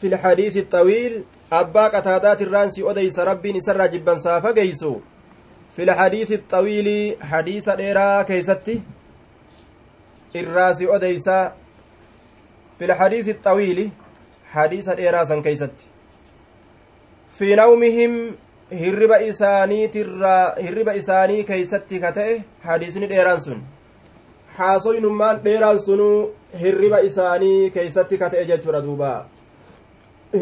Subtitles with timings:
[0.00, 5.00] في الحديث الطويل أبا قتادات الرانسي أديس ربي نسر جبا سافا قيسو
[5.76, 8.82] في الحديث الطويل حديث ديرا كيستي
[10.36, 11.28] الراسي أديس
[12.78, 13.90] في الحديث الطويل
[14.52, 15.86] حديث ديرا سن كيستي
[17.30, 18.36] في نومهم
[18.70, 22.32] hirriba isaaniitirraa hirriba isaanii keeysatti ka ta'e
[22.64, 23.60] hadiisni dheeraan sun
[24.56, 29.10] haasoynummaan dheeraan sunuu hirriba isaanii keeysatti ka ta'e jechuudha duuba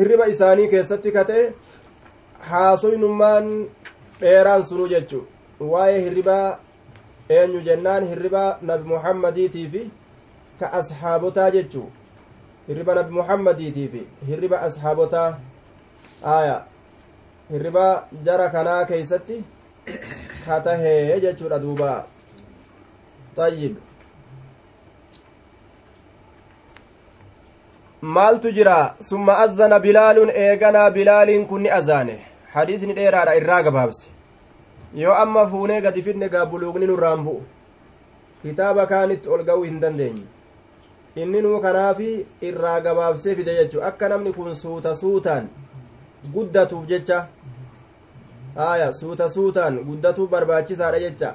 [0.00, 1.44] hirriba isaanii keessatti ka ta'e
[2.50, 3.50] haasoynummaan
[4.20, 5.20] dheeraan sunuu jechu
[5.72, 6.58] waa'ee hirribaa
[7.38, 9.82] eenyu jennaan hirriba nabi muhammadiitii fi
[10.60, 11.82] ka ashaabotaa jechu
[12.68, 15.28] hirriba nabi muhammadiitii fi hirriba ashaabotaa
[16.34, 16.60] aayaa
[17.52, 17.86] hirriba
[18.28, 19.40] jara kanaa keeysatti
[20.46, 21.90] ka tahee jechuudha duuba
[23.46, 23.76] ayyib
[28.04, 28.96] maaltu jira?
[29.00, 32.18] Summa azzana bilaalun eeganaa bilaaliin kun ni azaane.
[32.54, 34.06] Hadiisni dheeraadha irraa gabaabse
[34.94, 37.42] yoo amma fuunee gadi fidne gaa buluugni nurraan bu'u.
[38.42, 40.26] Kitaaba kaanitti ol ga'uu hin dandeenye.
[41.16, 43.82] Inni nuu kanaafi irraa gabaabsee fide jechuu.
[43.82, 45.48] Akka namni kun suuta suutaan
[46.34, 47.26] guddatuuf jecha.
[48.56, 51.34] Aya suuta suutaan guddatuuf barbaachisaadha jecha.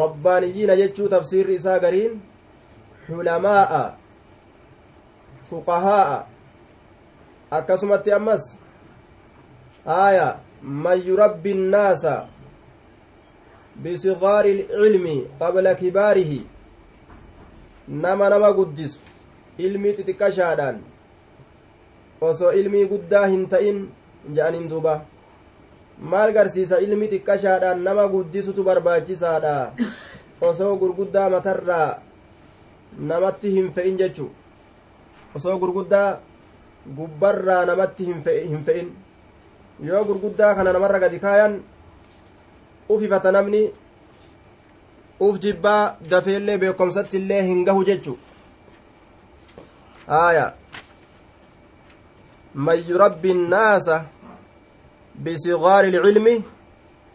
[0.00, 2.20] Rabbaaniyyiina jechuu tafsiirri isaa gariin
[3.06, 3.99] xulamaa'a
[5.50, 6.18] fuqahaa'a
[7.50, 8.44] akkasumatti ammas
[9.86, 12.28] aya man yurabbi innaasa
[13.82, 16.40] bisigaari ilcilmi qabla kibaarihi
[17.88, 19.00] nama nama guddisu
[19.58, 20.76] ilmii xixiqqashaadhaan
[22.20, 23.78] osoo ilmii guddaa hin ta'in
[24.36, 24.94] je'aniin duuba
[26.12, 29.72] maal garsiisa ilmi xiqqashaadhaan nama guddisutu barbaachisaadha
[30.50, 31.88] osoo gurguddaa matarraa
[33.12, 34.30] namatti hin fe'in jechu
[35.34, 36.18] osoo gurguddaa
[36.96, 38.22] gubbarraa namatti hin
[38.64, 38.88] fe'in.
[39.88, 41.60] Yoo gurguddaa kana namarra gadi kaayan
[42.88, 43.62] ufifata namni
[45.26, 48.18] uf jibbaa dafeellee beekomsatti illee hin gahu jechu.
[50.20, 50.46] Aaya.
[52.54, 54.04] Man yurabbi innaasa
[55.24, 56.34] bisigaari ilcilmi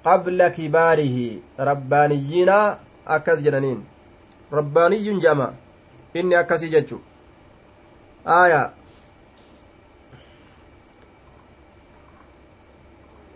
[0.05, 1.41] qabla kibaarihi.
[1.69, 2.77] Rabbaaniyyiinaa
[3.17, 3.81] akkas jedhaniin.
[4.51, 5.53] Rabbaaniyyun jedhama
[6.13, 7.01] inni akkasii jechu.
[8.27, 8.63] آية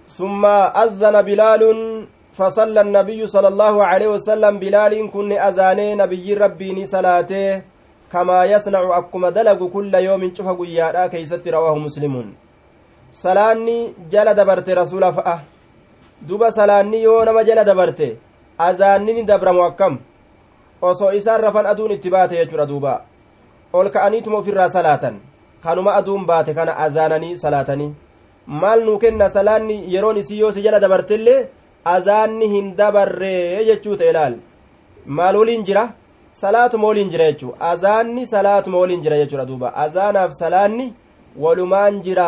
[0.07, 0.45] ثم
[0.83, 1.63] أذن بلال
[2.33, 7.61] فصلى النبي صلى الله عليه وسلم بلال كن أذاني نبي ربي صلاته
[8.11, 12.15] كما يصنع أكما دلق كل يوم شوف قيادا كيست رواه مسلم
[13.11, 15.41] salaanni jala dabarte rasuula fa'a
[16.21, 18.17] duba salaanni yoo nama jala dabarte
[18.57, 19.97] azaanni ni dabramu akkam
[20.81, 23.01] osoo isaan rafan aduun itti baate jechuudha duuba
[23.73, 25.15] ol ka'aniituma ofirraa salaatan
[25.63, 27.93] kanuma aduun baate kana azaananii salaatanii
[28.61, 31.47] maal nuu kenna salaanni yeroon isii yoo si jala dabartellee
[31.95, 34.35] azaanni hin dabarree jechuu ta'e ilaal
[35.05, 35.83] maal waliin jira
[36.41, 40.93] salaatuma waliin jira jechuu azaanni salaatuma waliin jira jechuudha duuba azaanaaf salaanni
[41.43, 42.27] walumaan jira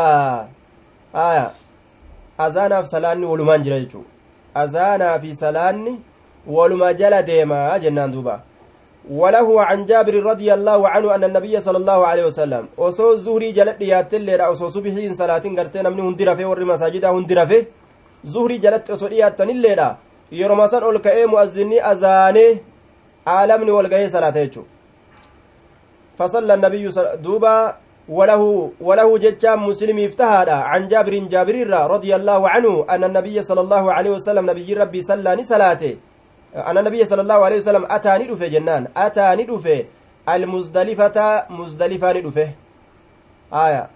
[1.14, 1.52] aya
[2.38, 4.06] azaanaaf salaanni walumaan jira jechuu
[4.64, 5.94] azaanaa fi salaanni
[6.48, 8.42] waluma jala deemaa jennaan duuba
[9.10, 13.78] وله عن جابر رضي الله عنه أن النبي صلى الله عليه وسلم أصو زهري جلت
[13.82, 17.66] ديات الليلة أصو صبحين صلاة قرتين من هندرة في ور مساجد هندرة في
[18.24, 19.98] زهري جلت أصو ديات الليلة
[20.32, 22.48] يرمسان أول كأي مؤذني أزاني
[23.28, 24.64] عالمني والقاي صلاة يجو
[26.18, 26.86] فصلى النبي
[27.26, 27.56] دوبا
[28.10, 31.56] وله وله ججام مسلم افتهادا عن جابر جابر
[31.96, 36.11] رضي الله عنه أن النبي صلى الله عليه وسلم نبي ربي صلى صلاته.
[36.56, 39.86] أن النبي صلى الله عليه وسلم أتاني دفه جنان أتاني دفه
[40.30, 42.50] المزدلفة مزدلفة ندفه.
[43.54, 43.90] آية.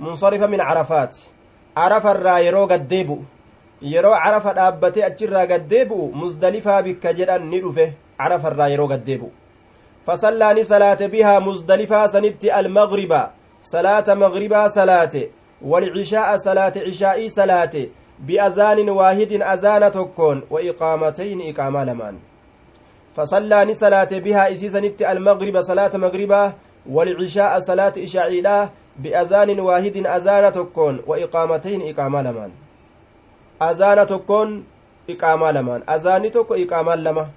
[0.00, 1.16] منصرفة من عرفات.
[1.76, 3.18] عرف الرا يرو قديبو
[3.82, 7.92] يرو عرف أبتي أجرى قديبو مزدلفة بك جدان ندفه.
[8.20, 9.28] عرف الرا يرو قديبو
[10.06, 13.30] فصلاني صلاة بها مزدلفة سنت المغرب.
[13.62, 15.14] صلاة مغربا صلاة.
[15.62, 17.74] والعشاء صلاة عشاء صلاة.
[18.20, 22.14] بأذان واحد أذان تكون وإقامتين إقامة لمان.
[23.16, 26.52] فصلاني صلاة بها إسي سنت المغرب صلاة مغربا
[26.90, 28.68] والعشاء صلاة إشاعيلا
[28.98, 32.50] بأذان واحد أذان تكون وإقامتين إقامة لمان.
[33.62, 34.64] أذان تكون
[35.10, 35.80] إقامة لمان.
[35.88, 37.28] أذان تكو إقامة لمان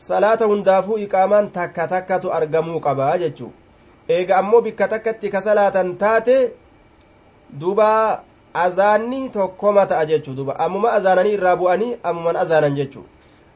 [0.00, 3.52] salaata hundaafuu iqaamaan takka takkatu argamuu qabaa jechuu
[4.08, 6.36] eega ammoo bikka takkatti ka salaatan taate
[7.60, 7.88] duba
[8.54, 13.04] azaanni tokkoma ta'a jechuu duba ammuma azaananii irraa bu'anii ammuman azaanan jechuu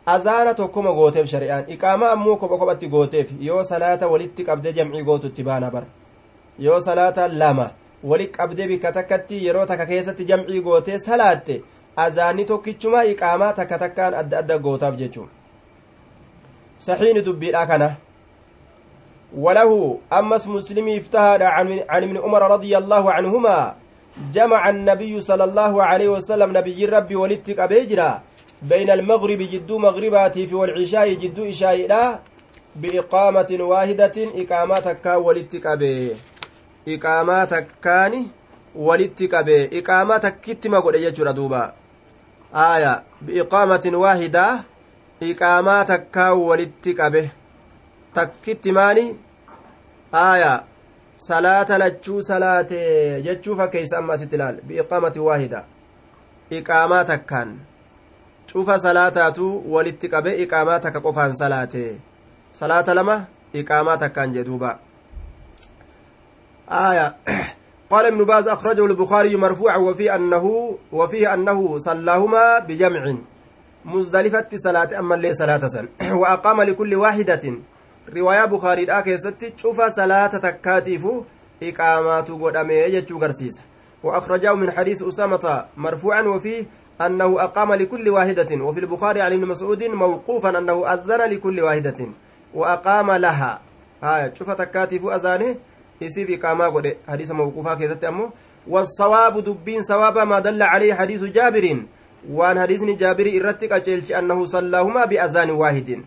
[0.07, 5.27] azaana tokkoma gooteef shari'aan iqaama ammoo kopha kophatti gooteef yoo salaata walitti qabdee jamcii gootu
[5.27, 5.85] itti baana bar
[6.59, 7.71] yoo salaata lama
[8.05, 11.63] wali qabdee bikka takkatti yeroo takka keessatti jamcii gootee salaatte
[11.97, 15.29] azaanni tokkichuma iqaamaa takka takkaan adda adda gootaaf jechuun
[16.77, 17.95] saxiini dubbiidha kana
[19.35, 23.75] وله أمس مسلم افتهد عن ابن عمر رضي الله عنهما
[24.33, 28.23] جمع النبي صلى الله عليه وسلم نبي ربي ولدتك أبيجرا
[28.63, 32.23] بين المغرب جدو مغرباتي في والعشاء جدو إشاء
[32.77, 36.17] بإقامة واحدة إقامتك ولدتك أبي
[36.89, 37.87] إقامتك
[38.75, 41.73] ولدتك أبي إقامتك كتما قد يجر دوبا.
[42.55, 43.03] آية.
[43.23, 44.61] بإقامة واحدة
[45.23, 47.29] إقامتك ولدتك أبي
[48.73, 49.17] maani
[50.15, 50.63] aayaa
[51.17, 52.79] salaata lachuu salaate
[53.23, 55.65] jechuu fakkeeysa amma asitti ilaal biiqaamati waahida
[56.51, 57.59] iqaamaa takkaan
[58.53, 59.45] cufa salaataatu
[59.75, 61.85] walitti qabe iqaamaa takka qofaan salaate
[62.53, 64.79] salaata lama iqaamaa takkaan jedhuuba
[66.71, 67.17] آية
[67.91, 73.15] قال ابن باز أخرجه البخاري مرفوعا وفيه أنه وفيه أنه صلاهما بجمع
[73.85, 77.55] مزدلفة صلاة أما اللي صلاة سن وأقام لكل واحدة
[78.09, 81.27] riwaayaa bukaariidhaa keessatti cufa salaata takkaatiifu
[81.61, 83.63] iqaamaatu godhamee jechuu garsiisa.
[84.05, 86.67] وأخرجه من حديث أسامة مرفوعا وفيه
[87.01, 92.07] أنه أقام لكل واحدة وفي البخاري عن ابن مسعود موقوفا أنه أذن لكل واحدة
[92.55, 93.61] وأقام لها
[94.03, 95.57] هاي شوف تكاتف أذانه
[96.01, 98.31] يسيف إقامة قد حديث موقوفا كيست أمه
[98.69, 101.83] والصواب دبين صواب ما دل عليه حديث جابر
[102.31, 106.05] وان حديث جابر إرتك أجلش أنه صلاهما بأذان واحد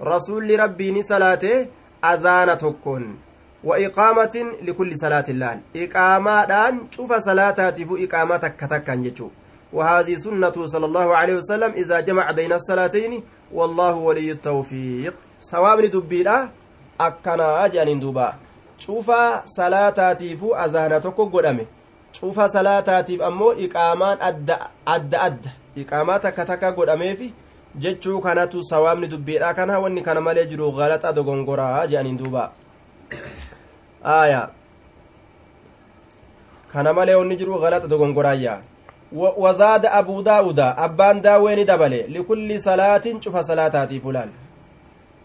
[0.00, 1.68] rasuulli rabbii ni salaate
[2.02, 3.16] azaana tokkoon
[3.64, 9.30] wa iqaamatin likulli salaatin laal iqaamaadhaan cufa salaataatiifu iqaamaa takka takkaan jechuu
[9.72, 13.22] وهذه سنة صلى الله عليه وسلم إذا جمع بين الصلاتين
[13.52, 15.14] والله ولي التوفيق.
[15.40, 16.48] سواء دبيلا
[17.00, 18.34] أكنا أجان دوبا
[18.78, 21.66] شوفا صلاتاتيف أزانتك قدامي.
[22.12, 24.50] شوفا صلاتاتيف أمو إقامان أد
[24.88, 25.46] أد أد.
[25.78, 27.30] إقاماتك تكا قدامي في
[27.78, 32.52] jechuu kanatu sawaabni dubbiidha kana wanni kana malee jiru galaxa dogongoraa jedhaniin duuba
[34.04, 34.50] aya
[36.72, 38.60] kana malee wanni jiru galaxa dogongoraayya
[39.12, 44.28] wazaada abuu daa'uda abbaan daawweeni dabale likulli salaatin cufa salaataatiif ulaal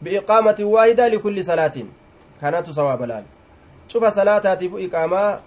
[0.01, 1.89] biiqaamatin waahida likulli salaatin
[2.41, 3.23] kanatu sawaaba laal
[3.91, 5.39] cufa salaataatiif iqaamaa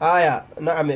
[0.00, 0.90] aya nacam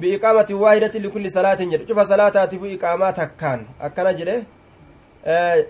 [0.00, 4.36] biiqaamati waahidati likulli salaatin jedhe cufa salaataatifu iqaamaa takkaan akkana jedhe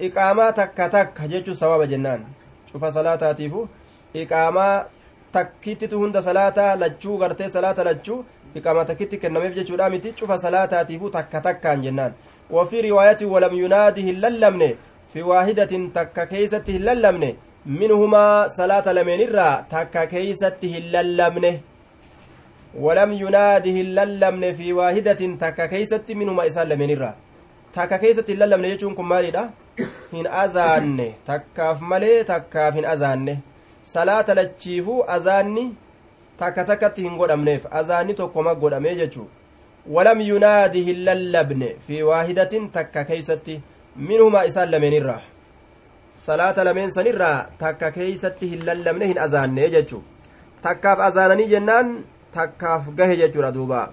[0.09, 2.27] iqaamaa takka takka jechuu sawaaba jennaan
[2.73, 3.69] cufa salaataatiifu
[4.25, 4.85] iqaamaa
[5.33, 8.25] takkittitu hunda salaataa lachuu gartee salaata lachuu
[8.61, 12.15] iqaamaa takkitti kennameef jechuudha miti cufa salaataatiifu takka takkaan jennaan
[12.53, 14.63] وفي رواية ولم يناده الللمن
[15.13, 17.25] في واحدة تكا كيسة الللمن
[17.67, 21.45] منهما صلاة لمن الرا تكا كيسة الللمن
[22.75, 27.15] ولم يناده الللمن في واحدة تكا كيست منهما إسان لمنرا
[27.75, 29.51] تكا كيست الللمن يجون كم مالي
[30.13, 33.35] hin azaanne takkaaf malee takkaaf hin azaanne
[33.93, 35.65] salaata lachiifuu azaanni
[36.43, 39.29] takka takkatti hin godhamneef azaanni tokkoma godhamee jechuu
[39.97, 43.61] walam yunaadi hin lallabne fi waahidatin takka keeysatti
[44.11, 45.21] minhumaa isaan lameenirraa
[46.27, 50.03] salaata lameen sanirraa takka keeysatti hin lallabne hin azaanne jechuu
[50.69, 51.97] takkaaf azaananii jennaan
[52.35, 53.93] takkaaf gahe jechuudha duuba.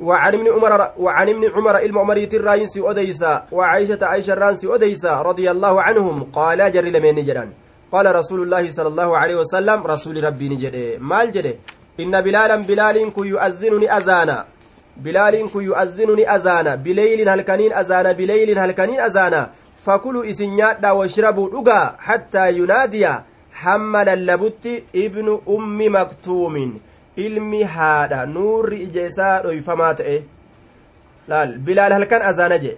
[0.00, 5.50] وعن ابن عمر وعن ابن عمر علم عمر تراينسي أديسا وعائشة عائشة رانسي أديسا رضي
[5.50, 7.50] الله عنهم قال جري لمن نجران
[7.92, 11.58] قال رسول الله صلى الله عليه وسلم رسول ربي نجري مال جري
[12.00, 14.44] إن بلالا بلال كي يؤذنني أذانا
[14.96, 22.52] بلال كي يؤذنني أذانا بليل هلكنين أذانا بليل هلكنين أذانا فكلوا إسنيات واشربوا دقا حتى
[22.52, 23.08] ينادي
[23.62, 24.72] hamma lallabutti
[25.04, 26.72] ibnu ummi maktuumin
[27.16, 30.16] ilmi haadha nuurri ija isaa dhoyfamaa ta'e
[31.32, 32.76] laal bilaal halkan azaana jee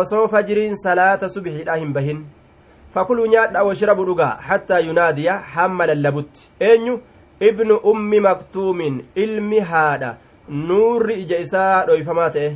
[0.00, 2.24] osoo fajriin salaata subxiidha hin bahin
[2.94, 6.98] fakuluu nyaadha washrabu dhugaa hattaa yunaadiya hamma lallabutti eenyu
[7.50, 10.16] ibnu ummi maktuumin ilmi haadha
[10.48, 12.50] nuurri ija isaa dhoyfamaa ta'e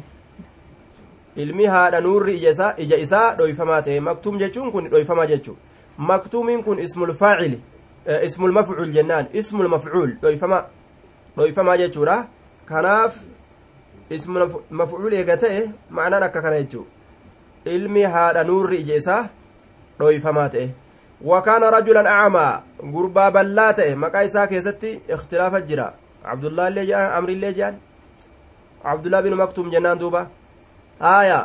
[1.44, 5.56] ilmi haadha nuurri ija isaa dhoyfamaa ta'e maktuum jechuun kun dhoyfamaa jechuu
[8.92, 10.58] jennaan ismul mafcuul dhoyfama
[11.36, 12.16] dhoyfamaa jechuudha
[12.66, 13.16] kanaaf
[14.10, 16.86] ismul mafcuul eega ta'e ma'anaan akka kana jechuu
[17.64, 19.22] ilmi haadha nuurri ija isaa
[19.98, 20.68] dhoyfamaa ta'e
[21.32, 22.62] wakaana rajulan acmaa
[22.92, 25.90] gurbaa ballaa ta'e maqaa isaa keessatti ikhtilaafa jira
[26.32, 27.76] abdullaa illee jedhan amrillee jedhan
[28.94, 30.26] abdullaa binu maktuum jennaan duuba
[31.00, 31.38] aya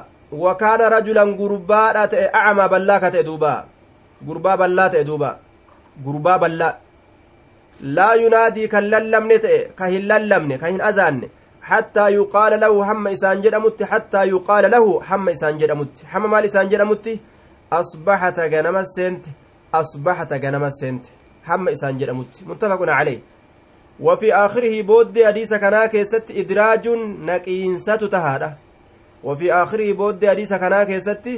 [0.46, 3.54] wakaana rajulan gurbaadha ta'e acmaa ballaa ka ta'e duuba
[4.28, 5.30] gurbaa bal'aa ta'e duuba
[6.06, 6.74] gurbaa ballaa
[7.98, 11.28] laa yunaadii kan lallabne ta'e ka hin lallabne ka hin azaanne
[11.72, 16.72] hattaa yuqaala lahu hamma isaan jedhamutti hattaa yuqaala lahu hamma isaan jedhamutti hamma maal isaan
[16.74, 17.20] jedhamutti
[17.80, 19.30] asbaxata ganama seente
[19.82, 21.10] asbaxata ganama seente
[21.50, 23.22] hamma isaan jedhamutti muttafaqun caleyh
[24.02, 26.88] وفي آخره بود حديث كنا كيست إدراج
[27.30, 28.58] نقينسة تهادة
[29.24, 31.30] وفي آخره بود حديث كنا كيست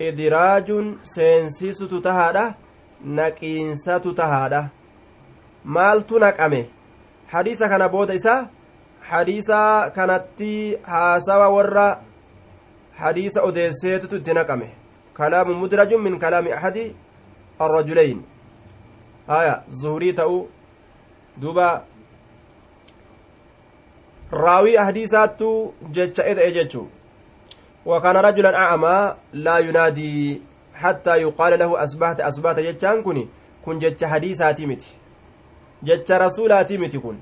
[0.00, 0.68] إدراج
[1.02, 2.54] سينسيسة تهادة
[3.04, 4.68] نقينسة تهادة
[5.64, 6.70] maaltu naqame
[7.26, 8.48] hadiisa kana booda isaa
[9.00, 12.02] hadiisa kanatti haasawa warra
[12.98, 14.70] hadiisa odeesseetutu itti naqame
[15.14, 16.96] kalaamu mudrajun min kalaami ahadi
[17.58, 18.22] arrajuleyn
[19.26, 20.48] haya zuhurii ta'u
[21.36, 21.84] duba
[24.32, 26.88] raawii hadiisaattu jecha eda'e jechuu
[27.86, 30.42] وكان رجلا أعمى لا ينادي
[30.74, 33.26] حتى يقال له أصبحت أصبحت جتان كن
[33.64, 35.00] كن جتش حديثاتي متي
[35.82, 37.16] jecha rasuulaati miti kun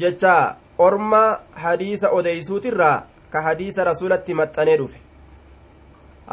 [0.00, 1.22] jecha orma
[1.64, 4.98] hadiisa odeysuutirraa ka hadiisa rasuulatti maxxanee dhufe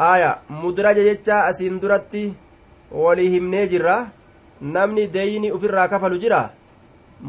[0.08, 0.30] aya
[0.62, 2.24] mudraja jecha asiin duratti
[3.04, 3.96] walii himnee jirra
[4.76, 6.42] namni deyni ufirraa kafalu jira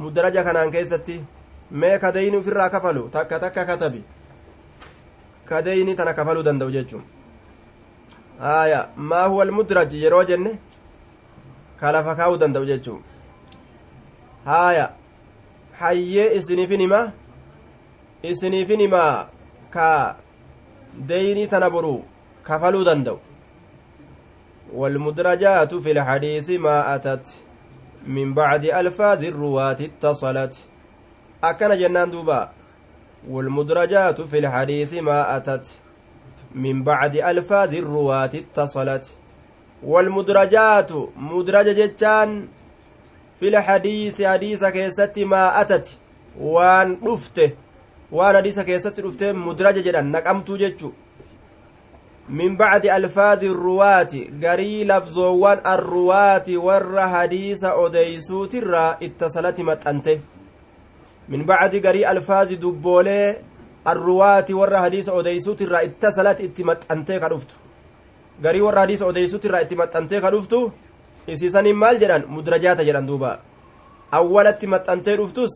[0.01, 1.21] mudraja kanaan keessatti
[1.71, 4.03] mee ka deyni ufirraa kafalu takka takka katabi
[5.53, 7.03] ka deyni tana kafaluu danda'u jechuun
[8.51, 8.79] aya
[9.09, 10.51] maa huwa almudraj yeroo jenne
[11.79, 13.01] ka lafa kaa'uu danda'u jechuun
[14.45, 14.87] haaya
[15.81, 17.01] hayyee isiniifin hima
[18.31, 19.27] isiniifin himaa
[19.75, 19.91] ka
[21.11, 21.93] deynii tana boru
[22.49, 23.19] kafaluu danda'u
[24.73, 27.25] والمدرجات في الحديث ما أتت
[28.07, 30.53] من بعد ألفاظ الرواة اتصلت
[31.43, 32.49] أكن جنان دوبا
[33.29, 35.67] والمدرجات في الحديث ما أتت
[36.55, 39.05] من بعد ألفاظ الرواة اتصلت
[39.83, 42.47] والمدرجات مدرج جتان
[43.43, 45.97] fil hadiisi hadiisa keessatti maa atati
[46.55, 47.47] waan dhufte
[48.17, 50.91] waan hadiisa keessatti dhufte mudraja jedhan naqamtuu jechu
[52.39, 60.15] min bacdi alfaadi ruwaati garii labzoowwan arruwaati warra hadiisa odeeysuutirraa ittasalati maxxante
[61.29, 63.35] min bacdi garii alfaazi dubboolee
[63.85, 67.55] arruwaati warra hadiisa odeeysuutirraa ittasalati itti maxxantee ka dhuftu
[68.41, 70.59] garii warra hadiisa odeeysuutirraa itti maxxantee ka dhuftu
[71.27, 73.31] isiisaniin maal jedhan mudrajaata jedhan duuba
[74.19, 75.53] awwalatti maxxantee dhuftus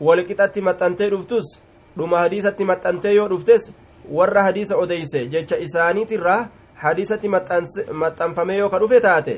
[0.00, 1.46] walqixatti maxxantee dhuftus
[1.98, 3.72] dhuma hadiisatti maxxantee yoo dhuftes
[4.18, 6.40] warra hadiisa odeyse jecha isaaniitirraa
[6.82, 7.28] hadiisatti
[8.02, 9.34] maxxanfamee yoo ka dhufe taate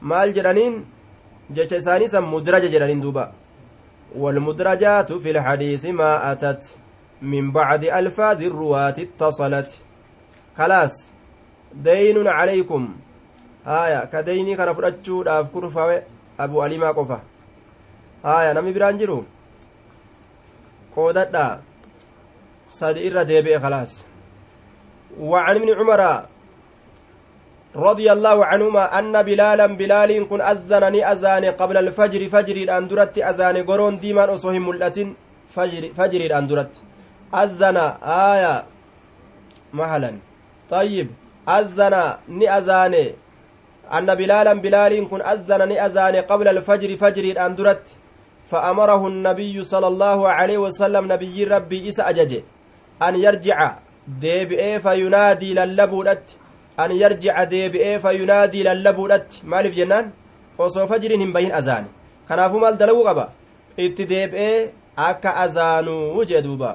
[0.00, 0.76] maal jedhaniin
[1.56, 3.32] jecha isaanii san mudraja jedhaniin duuba
[4.16, 6.76] والمدرجات في الحديث ما أتت
[7.22, 9.70] من بعد ألفاظ الرواة اتصلت
[10.58, 11.10] خلاص
[11.74, 12.88] دين عليكم
[13.66, 15.96] haya ka deynii kana fudhachuudhaaf kurfawe
[16.38, 17.18] abu alimaa qofa
[18.22, 19.16] haya nami biraan jiru
[20.94, 21.46] qoodadha
[22.78, 24.04] sadi irra deebi'e khalaas
[25.20, 26.26] وعن ابن عمر
[27.76, 34.00] رضي الله عنهما أن بلالا بلال كن أذنني أذان قبل الفجر فجر الأندرت أذان قرون
[34.00, 35.16] ديمان أصهم ملأتين
[35.48, 36.72] فجر, فجر الأندرت
[37.34, 37.76] أذن
[38.32, 38.64] آية
[39.72, 40.10] مهلا.
[40.70, 41.08] طيب
[41.48, 41.94] أذن
[42.28, 43.14] ني أذاني.
[43.92, 47.84] أن بلالا بلال كن أذن أذان قبل الفجر فجر أندرت
[48.50, 52.32] فأمره النبي صلى الله عليه وسلم نبي ربي إس أجج
[53.02, 53.58] أن يرجع
[54.08, 56.26] ديبئي فينادي للبودت
[56.82, 59.42] an yarjica deebi'ee fayunaadii lallabuudhatti.
[59.50, 60.12] Maaliif jennaan?
[60.58, 61.88] Osoo fajriin hin bahin azaane
[62.28, 63.24] kanaafuu maal dalaguu qaba?
[63.84, 64.70] Itti deebi'ee
[65.08, 66.70] akka azaanuu jee duuba.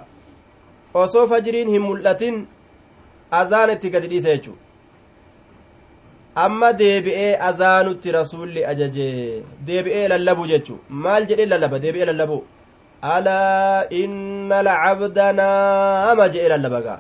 [0.94, 2.36] Osoo fajriin hin mul'atin
[3.42, 4.58] azaan itti gadi dhiise jechuu.
[6.46, 10.80] Amma deebi'ee azaanutti rasuulli ajajee deebi'ee lallabuu jechuu.
[10.90, 11.80] Maal jedhee lallaba?
[11.84, 12.44] Deebi'ee lallabuu.
[13.14, 17.00] Alaa inna lacabda naama jedhee lallaba gaa?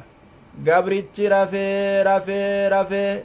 [0.67, 3.23] Gabrichi rafee rafee rafee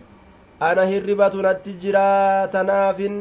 [0.69, 3.17] ana hirribatu natti jira tanaafin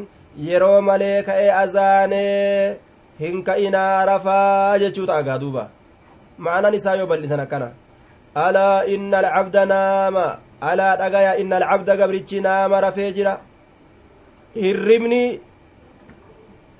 [0.48, 2.76] yeroo malee ka'ee azaanee
[3.20, 5.64] hin ka'inaa rafaa jechuu ta'a gaa duuba
[6.48, 7.68] ma'anaan isaa yoo bal'isan akkana
[8.46, 10.26] alaa inna alcabda naama
[10.70, 13.38] alaa dhagaya inna alcabda gabrichi naama rafee jira
[14.62, 15.22] hirribni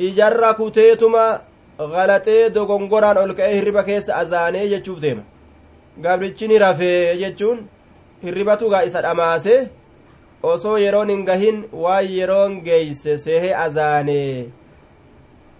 [0.08, 1.24] ijarra kuteetuma
[1.94, 5.22] galaxee dogongoraan ol ka'ee hirriba keessa azaanee jechuuf deema
[6.00, 7.66] gabrichi ni rafee jechuun
[8.22, 9.68] hirribatugaa isa dhamaase
[10.42, 14.48] osoo yeroon hin gahin waan yeroon geeyse seehe azaane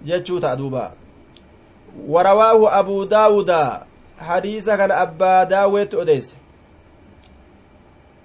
[0.05, 0.93] jechuu ta'a duuba.
[2.09, 6.37] Warawaahu abuu daawuda hadiisa kana abbaa daawweetti odeyse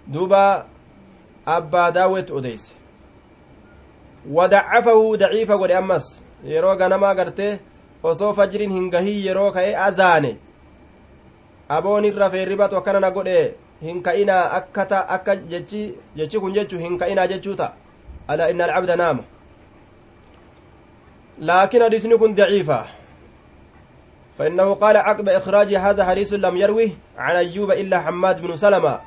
[0.08, 0.66] duuba
[1.46, 2.74] abbaa daawweetti odeyse
[4.32, 7.60] wadacafahu daciifa godhe ammas yeroo ganamaa garte
[8.04, 10.38] osoo fajriin hin gahin yeroo ka'e azaane.
[11.78, 13.38] Aboon irra feerribatu akkana na godhe
[13.82, 15.84] hin ka'inaa akka ta akka jechi
[16.16, 17.74] jechi kun jechu hin ka'inaa jechuu ta'a.
[18.28, 19.24] Ala inna alcabda naama.
[21.40, 22.82] Laakin hadisni kun daciifa.
[24.38, 29.00] فإنه قال عقب إخراج هذا حديث لم يروه عن أيوب إلا حماد بن سلمة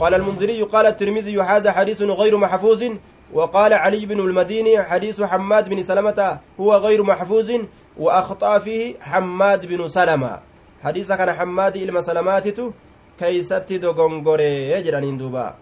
[0.00, 2.84] قال المنذري قال الترمذي هذا حديث غير محفوظ
[3.32, 7.50] وقال علي بن المديني حديث حماد بن سلمة هو غير محفوظ
[7.96, 10.38] وأخطأ فيه حماد بن سلمة
[10.84, 12.72] حديث kana حماد ilma Salamaatatu
[13.18, 15.54] keessatti dogongore jedhan duuba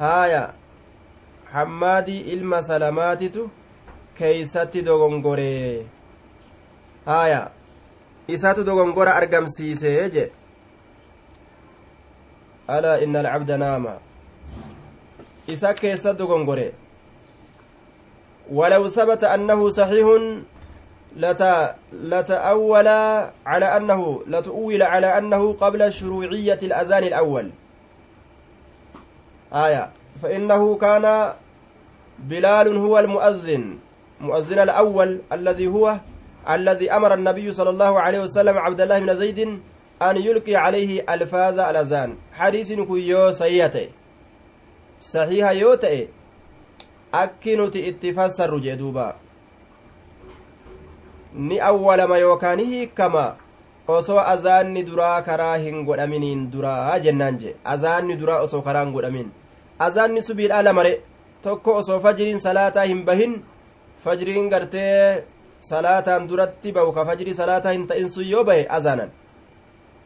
[0.00, 0.44] haaya
[1.52, 3.48] حماد ilma Salamaatatu
[4.18, 5.86] keessatti dogongore
[7.06, 7.42] haaya
[8.34, 10.30] isaatu dogongora argamsiisee je.
[12.68, 13.94] ألا إن العبد نام.
[15.46, 16.72] Isa keessa dogongore.
[18.90, 20.59] ثبت أنه صحيح لت...
[21.92, 22.88] لتأول
[23.46, 27.50] على أنه لتؤول على أنه قبل شروعية الأذان الأول.
[29.52, 29.90] آية.
[30.22, 31.32] فإنه كان
[32.18, 33.78] بلال هو المؤذن.
[34.20, 36.00] مؤذن الأول الذي هو
[36.50, 39.38] الذي أمر النبي صلى الله عليه وسلم عبد الله بن زيد
[40.02, 42.16] أن يلقي عليه ألفاظ الأذان.
[42.32, 44.00] حديث كيو سيئته
[45.00, 46.08] sahiha yoo ta'e
[47.12, 49.16] akki nuti itti fassarru jee duuba
[51.34, 53.36] ni awwalama yookaan hiikama
[53.88, 59.30] osoo azaanni duraa karaa hin godhaminiin duraa jennaan jee azaanni duraa osoo karaa hin godhamin
[59.86, 60.92] azaanni subiidhaa lamare
[61.42, 63.38] tokko osoo fajriin salaataa hin bahin
[64.04, 65.24] fajriin gartee
[65.70, 69.10] salaataan duratti bahu ka fajrii salaataa hin ta'in sun yoo bahe azaanan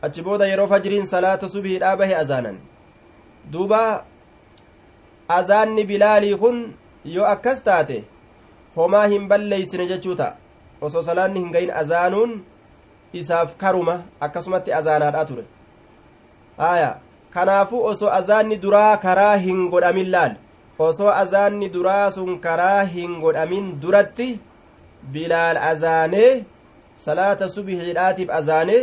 [0.08, 2.56] achi booda yeroo fajriin salaata subiidhaa bahe azaanan
[3.52, 3.82] duuba
[5.38, 6.64] azaanni bilaalii kun
[7.16, 8.00] yoo akkas taate
[8.76, 10.43] homaa hin balleeysine jechuu ta'a
[10.80, 12.32] osoo salaanni hin gayin azaanuun
[13.12, 15.44] isaaf karuma akkasumatti azaanaadha ture.
[16.58, 16.96] Aya
[17.30, 20.34] kanaafuu osoo azaanni duraa karaa hin godhamin laal?
[20.78, 24.28] Osoo azaanni duraa sun karaa hin godhamin duratti
[25.12, 26.44] bilaal azaanee
[27.06, 28.82] salaata subihiidhaatiif azaanee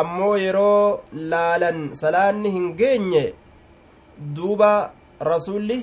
[0.00, 1.00] ammoo yeroo
[1.32, 3.24] laalan salaanni hin geenye
[4.36, 4.70] duuba
[5.30, 5.78] rasuulli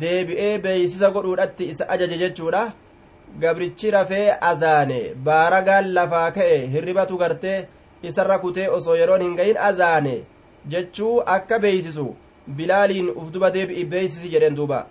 [0.00, 2.62] deebi'ee beeysisa godhuudhatti isa ajaje jechuudha
[3.40, 7.58] gabrichi rafee azaane baaragaan lafaa ka'e hirribatu gartee
[8.10, 10.14] isarra kutee osoo yeroon hin gahin azaane
[10.74, 12.06] jechuu akka beeysisu
[12.56, 14.86] bilaaliin uf duba deebi'i beeysisi jedhen duuba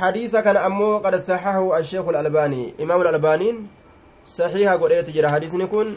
[0.00, 3.62] hadiisa kana ammoo qad saxahu asheeku alalbaanii imaamu alalbaaniin
[4.36, 5.96] saxiiha godheeti jira hadiisni kun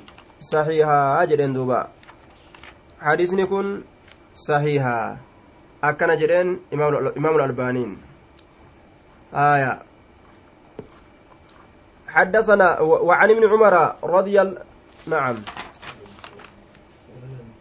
[0.51, 1.83] saxiihaa jedhen duuba
[3.09, 3.75] hadiisni kun
[4.47, 5.05] saxiihaa
[5.91, 7.93] akkana jedheen imaamu albaaniin
[9.33, 9.92] آية
[12.13, 13.73] حدثنا وعن ابن عمر
[14.03, 14.37] رضي
[15.07, 15.35] نعم.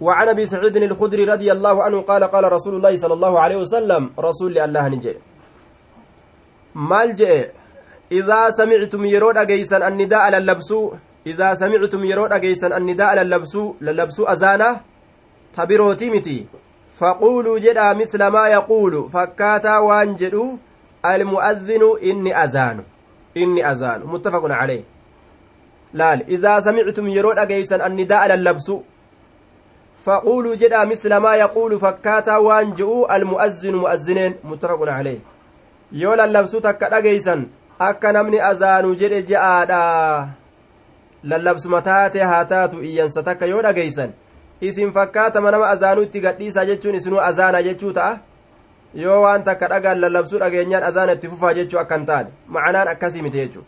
[0.01, 4.11] وعن أبي سعيد الخدري رضي الله عنه قال قال رسول الله صلى الله عليه وسلم
[4.19, 5.15] رسول الله نجي.
[6.75, 7.53] مال جاء
[8.13, 10.93] إذا سمعتم يرود أجيسا النداء للبسو
[11.27, 14.81] إذا سمعتم يرود أجيسا النداء للبسو للبسو أزانة
[15.57, 16.47] تبروتي متي.
[17.61, 20.59] jedhaa misla maa yaquulu fakkaataa waan jedhu
[21.03, 22.83] almu'azzinu inni azaanu
[23.35, 24.83] inni azaanu muttafaqun calayh
[25.95, 28.77] laal idaa samictum yeroo dhageeysan annidaa'a lallabsu
[30.05, 35.19] faquuluu jedhaa misla maa yaquulu fakkaataa waan je'u almu'azzinu mu'azzineen muttafaqun calayh
[35.93, 37.47] yoo lallabsuu takka dhageeysan
[37.79, 39.81] akka namni azaanu jedhe je'aadha
[41.25, 44.11] lallabsuma taate haa taatu iyyansa takka yoo dhageeysan
[44.61, 48.19] isin fakkaatama nama azaanuu itti gadhiisaa jechuun isinuu azaana jechuu ta'a
[48.95, 53.23] yoo waan takka dhagaan lallabsuu dhageenyaan azaana itti fufaa jechuu akka hin taane macanaan akkasii
[53.23, 53.65] miti jechuu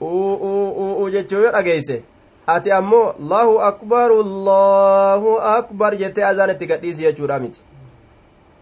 [0.00, 2.02] uu jechuu yoo dhageeyse
[2.46, 7.60] ati ammoo allahu akbar allahu akbar jettee azaana itti gadhiisi jechuudha miti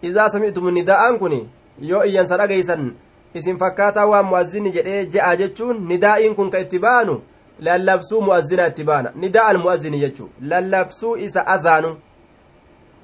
[0.03, 1.49] izaa sami'tum nidaa'aan kun
[1.81, 2.93] yoo iyyansa dhageeysan
[3.35, 7.21] isin fakkaataa waan mu'azzinni jedhee je'a jechuun nidaa'iin kun ka itti ba'anu
[7.61, 11.97] lallabsuu mu'azzina itti baana nidaa almu'azzini jechuu lallabsuu isa azaanu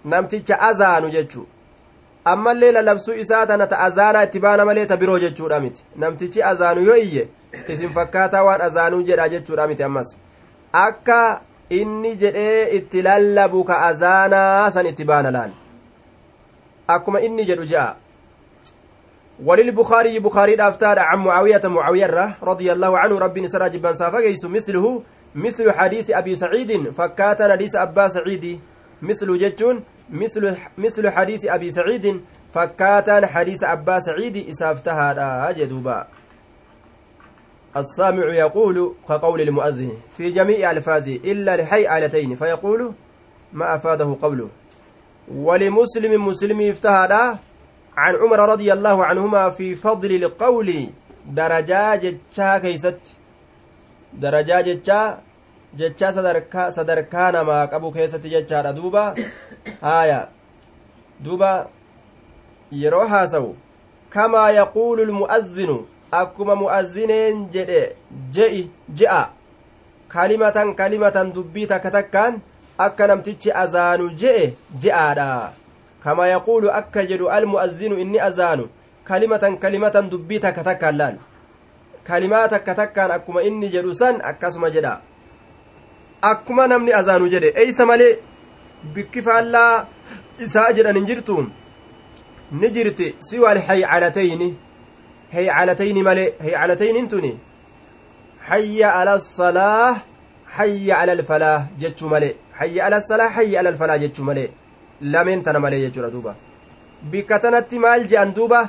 [0.04, 1.46] namticha azaanu jechuu
[2.24, 6.86] ammallee lallabsuu isaa tana ta azaanaa itti baana malee ta biroo jechuudha miti namtichi azaanu
[6.86, 7.28] yoo iyye
[7.68, 10.16] isin fakkaataa waan azaanuu jedha jechuudha miti ammas
[10.72, 15.52] akka inni jedhee itti lallabu ka azaanaa san itti baana laal
[16.88, 17.94] akkuma inni jedhu je'a
[19.44, 25.02] وللبخاري بخاري دافتار عن معاوية معاوية رضي الله عنه ربي سرى جبان سافقيس مثله
[25.34, 28.60] مثل حديث أبي سعيد فكاتن حديث أبا سعيد
[29.02, 29.82] مثل جتون
[30.78, 32.20] مثل حديث أبي سعيد
[32.54, 36.06] fakkaataan hadiisa abbaa saciidi isaaf tahaadha jedhuuba
[37.76, 42.92] السامع يقول كقول المؤذن في جميع ألفاظه إلا لحيئلتين فيقول
[43.52, 44.48] ما أفاده قوله.
[45.34, 47.12] ولمسلم مسلم افتهد
[47.96, 50.88] عن عمر رضي الله عنهما في فضل القول
[51.26, 53.00] درجا جتشا كيست.
[54.12, 54.60] درجا
[55.78, 59.14] جتشا صدركا صدركا نما قبو كيست جتشا دوبا
[59.84, 60.28] آية
[61.20, 61.66] دوبا
[62.72, 63.52] يروها سو
[64.14, 65.84] كما يقول المؤذن
[66.14, 67.80] akkuma mu'azzineen jedhe
[68.34, 69.22] je'i je'a
[70.14, 72.38] kalimatan kalimatan dubbii takka takkaan
[72.86, 74.44] akka namtichi azaanu je'e
[74.82, 75.52] je'aadha
[76.04, 78.68] kama yaquulu akka jedhu almu'azzinu inni azaanu
[79.10, 81.16] kalimatan kalimatan dubbii takka takkaan laal
[82.08, 84.94] kalimaa takka takkaan akkuma inni jedhu san akkasuma jedha
[86.30, 88.12] akkuma namni azaanu jedhe eeysa malee
[88.94, 89.72] bikki faallaa
[90.46, 91.36] isaa jedhan hin jirtu
[92.60, 93.14] ni jirti.
[93.28, 94.48] Siwal haycalatayni
[95.36, 97.32] هيعلتين ملي هيعلتين تني
[98.48, 99.96] حي على الصلاة
[100.56, 104.44] حي على الفلاح جتشو ملي حي على الصلاة حي على الفلاح جتشو ملي
[105.00, 106.34] لمن تنا ملي جتشو دوبا
[107.12, 108.68] بكتنت مال جان دوبا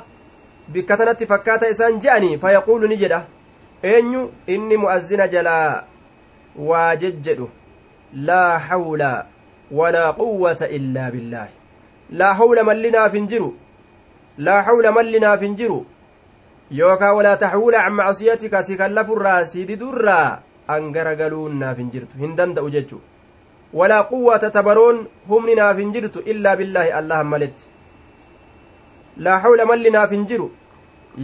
[0.68, 3.20] بكتنت فكاتا إسان جاني فيقول نجدا
[3.82, 4.30] eenyu?
[4.46, 5.84] Inni mu'azzina jalaa.
[11.10, 11.54] Billaahi
[12.20, 13.50] laa hawla mallinaaf hin jiru
[14.48, 15.78] laa hawla mallinaaf hin jiru
[16.80, 20.38] yookaa walaa taxwula can macsiyatika si kallafurraa si didurraa
[20.74, 23.00] an garagaluun naaf hin jirtu hin danda'u jechu
[23.80, 27.64] walaa quwwata tabaroon humni naaf hin jirtu illaa billaahi allahan maletti
[29.26, 30.50] laa hawla malli naaf hin jiru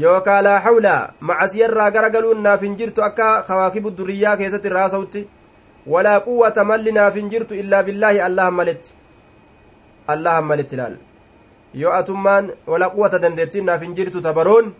[0.00, 5.28] yookaa laa hawla macasiyarraa garagaluun naaf hin jirtu akka kawaakibu duriyyaa keessatti irraa sawtti
[5.94, 8.94] walaa quwwata malli naaf hin jirtu illaa billaahi allahan maletti
[10.14, 10.96] allahan maletti ilaal
[11.82, 14.72] yoo atummaan walaa quwwata dandeettiin naaf hin jirtu tabaroon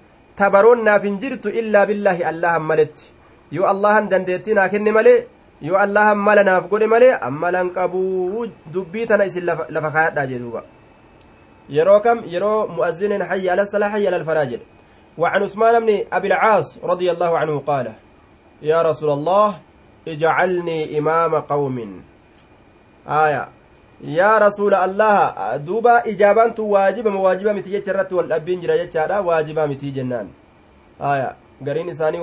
[0.43, 3.13] tabaroon naaf hin jirtu illaa billaahi allahan maletti
[3.59, 5.19] yoo allahan dandeettii naa kenne malee
[5.69, 10.63] yoo allahan mala naaf godhe malee ammalan qabuu dubbii tana isin lafa kaayadhaa jedhuuba
[11.77, 14.67] yeroo kam yeroo mu'azzinin hayya ala salaa hayya ala alfalaa jedhe
[15.19, 17.93] وعن عثمان بن أبي العاص رضي الله عنه قال
[18.63, 19.59] يا رسول الله
[20.09, 22.03] اجعلني إمام قوم
[23.09, 23.49] آية
[24.03, 30.27] allaha duuba ijaabaantu waajiba waajiba miti jecha irratti wal dhabbiin jira jechaadha waajibaa miti jennaan
[31.01, 32.19] aya gariin isaanii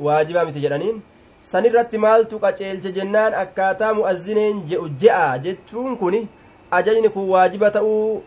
[0.00, 1.02] waajibaa miti jedhaniin
[1.40, 6.28] san irratti maaltu qaceelche jennaan akkaataa mu'azzineen je'u je'a jechuun kun
[6.70, 8.22] ajajni kun waajiba ta'uu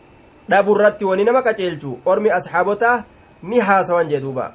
[0.49, 3.03] dhaburratti wani nama qaceelchu ormi asxaabotaa
[3.43, 4.53] ni haasawan jee duuba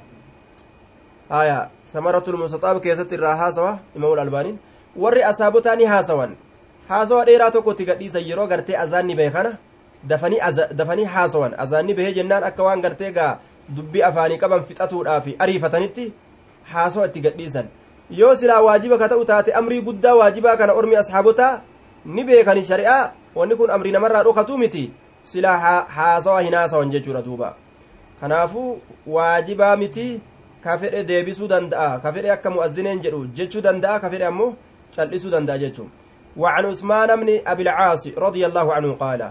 [1.29, 4.57] aya samaratul mustaxaab keessatti irraa haasawa imamul albaaniin
[4.95, 6.35] warri asxaabotaa ni haasawan
[6.89, 9.57] haasawa dheeraa tokkotti gadhiisan yeroo gartee azaanni bahe kana
[10.75, 13.37] dafanii haasawan azaanni bahee jennaan akka waan gartee gaa
[13.75, 16.13] dubbii afaanii qaban fixatuudhaaf ariifatanitti
[16.73, 17.67] haasawa itti gadhiisan
[18.09, 21.61] yoo silaa waajiba ka ta'u taate amrii guddaa waajibaa kana ormi ashaabotaa
[22.05, 24.91] ni beekani shari'aa wanni kun amrii namarraa dhokatuu miti
[25.23, 27.55] silaa haasawa hin haasawan jechuudha duuba
[28.23, 30.21] kanaafuu waajibaa miti
[30.63, 31.99] ka fedhe deebisuu danda'a.
[31.99, 34.55] Ka fedhe akka mu'azzineen jedhu jechuu danda'a ka fedhe ammoo
[34.95, 36.03] cal'isuu danda'a jechuudha
[36.37, 39.21] وعن عثمان بن أبي العاص رضي الله عنه قال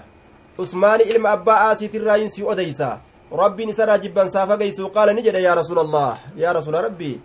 [0.61, 3.01] عثمان ilma Abaa Aasii tirraayiin si odeessa
[3.33, 7.20] Rabbi isarraa jibbaasaa fageessu قال ni jedhe يا رسول الله yaa rasuula Rabbii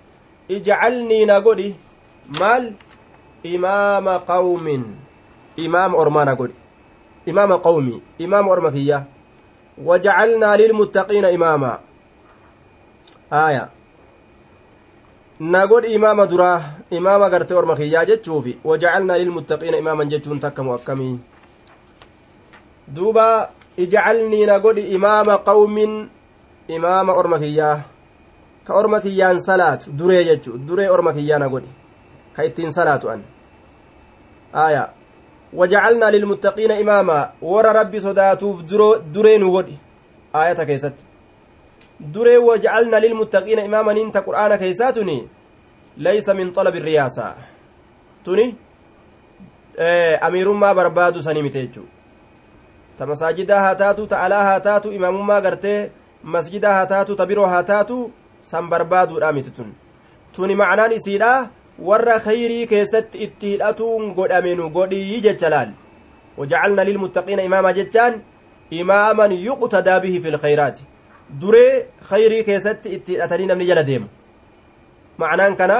[0.52, 1.74] اجعلني na godhi
[2.42, 2.74] maal
[3.46, 4.66] إمام قوم
[5.60, 6.58] إمام warraa na godhi
[7.30, 9.17] إمام قومي إمام warra kiyya
[9.86, 11.80] وجعلنا للمتقين إماما
[13.34, 13.70] آية
[15.40, 21.20] na godhi imaama duraa imaama gartee orma kiyyaa jechuufi wajacalnaa lilmuttaqiina imaaman jechuun takkamu akkamii
[22.88, 26.10] duuba ijcalnii na godhi imaama qawmin
[26.68, 27.82] imaama orma kiyyaa
[28.66, 31.70] ka orma kiyyaan salaatu duree jechu duree orma kiyyaa na godhi
[32.36, 33.22] ka ittiin salaatu an
[34.54, 34.90] aya
[35.54, 38.64] wajacalnaa lilmuttaqiina imaama warra rabbi sodaatuuf
[39.14, 39.80] duree nu godhi
[40.34, 41.04] aayata keessatti
[42.14, 45.30] duree wajcalna lilmuttaqiina imaamaniin ta qur'aana keeysaa tuni
[45.98, 47.36] laysa min xalabi riyaasa
[48.24, 48.56] tuni
[50.22, 51.88] amiirummaa barbaadu sanii mite jechuu
[52.98, 55.92] ta masaajidaa haa taatu ta alaa haa taatu imaamummaa gartee
[56.24, 59.74] masjidaa haa taatu ta biroo haa taatu san barbaaduudha miti tun
[60.32, 61.50] tuni macnaan isiidha
[61.80, 65.72] warra khayrii keessatti itti hidhatuun godhamenu godhii jecha laal
[66.38, 68.22] wajacalna lilmuttaqiina imaama jechaan
[68.82, 70.88] imaaman yuqtadaa bihi fi lkhayraati
[71.42, 74.08] duree khayrii keessatti itti hidhatanii namni jala deemu
[75.24, 75.78] ma'anaan kana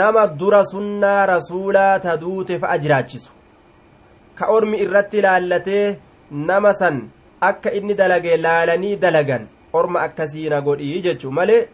[0.00, 3.30] nama dura sunnaa rasuulaa ta duute fa'a jiraachisu
[4.38, 5.86] ka ormi irratti laallatee
[6.48, 7.02] nama san
[7.50, 11.68] akka inni dalage laalanii dalagan orma akkasiina godhii jechu malee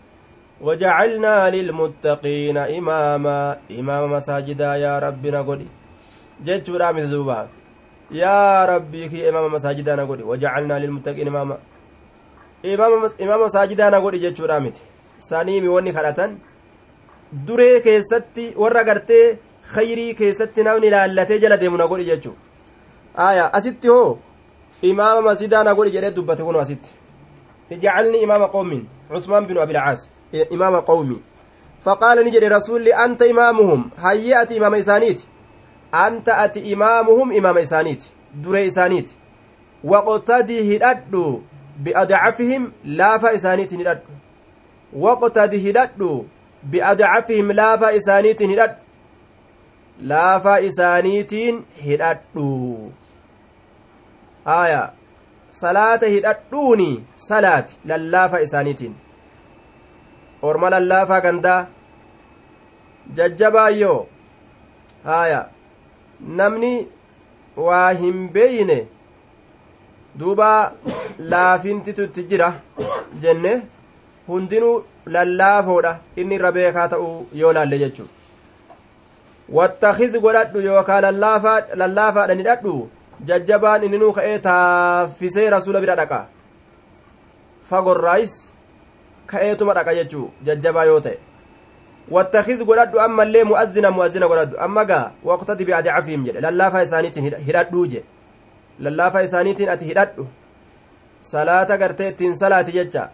[0.61, 5.67] وجعلنا للمتقين إماما إمام مساجدا يا ربنا قولي
[6.45, 7.49] جيتشو رامي زوبا
[8.11, 11.57] يا ربي كي إمام مساجدا نقولي وجعلنا للمتقين إماما
[13.25, 14.73] إمام مساجدا نقولي جيتشو رامي
[15.19, 16.39] saniimi wanni kadhatan
[17.47, 19.39] duree keessatti warra gartee
[19.75, 22.35] khayrii keessatti namni laallatee jala deemu na godhi jechuu
[23.29, 24.19] aya asitti hoo
[24.83, 26.91] imaama masidaa na godhi jedhee dubbate kunu asitti
[27.71, 30.09] ijcalni imaama qawmin cusmaan binu abilcaas
[30.51, 31.23] imaama qawmi
[31.85, 35.29] faqaala ni jedhe rasulli anta imaamuhum hayye ati imaama isaaniiti
[35.93, 39.15] anta ati imaamuhum imaama isaaniiti duree isaaniiti
[39.85, 41.43] waqtadii hidhadhu
[41.85, 44.13] biadcafihim laafa isaaniitiin hidhadhu
[45.05, 46.11] waqtadi hidhadhu
[46.71, 48.81] biadcafihim laafa isaaniitiin hidhadhu
[50.13, 52.93] laafa isaaniitiin hidhadhu
[54.45, 54.93] aya
[55.51, 58.95] salaata hidhadhuuni salaati lallaafa isaaniitiin
[60.49, 61.61] orma lallaafaa gandaa
[63.19, 64.01] jajjabaayyoo
[65.11, 65.41] haya
[66.41, 66.73] namni
[67.69, 68.79] waa hin beeyne
[70.19, 70.51] duuba
[71.33, 72.51] laafintitu jira
[73.25, 73.53] jenne
[74.29, 74.77] hundinuu
[75.17, 78.09] lallaafoodha inni irra beekaa ta'uu yoo laalle jechuu
[79.59, 82.75] wattakiz godhadhu yookaa lallaafaadha ni dhadhu
[83.31, 86.21] jajjabaan inninuu ka'ee taaffisee rasuula bira dhaqa
[87.71, 88.35] fagorraayis
[89.27, 91.19] ka'eetuma dhaqa jechuu jajjabaa yoo ta'e
[92.11, 98.05] wattakiz godhadhu ammallee mu'azzina mu'azzina godhadhu amma gaa waqtati bi'adcafihim jedhe lallaafaa isaaniitiin hidhadhuu je
[98.79, 100.29] lallaafaa isaaniitiin ati hidhadhu
[101.33, 103.11] salaata gartee ittiin salaati jecha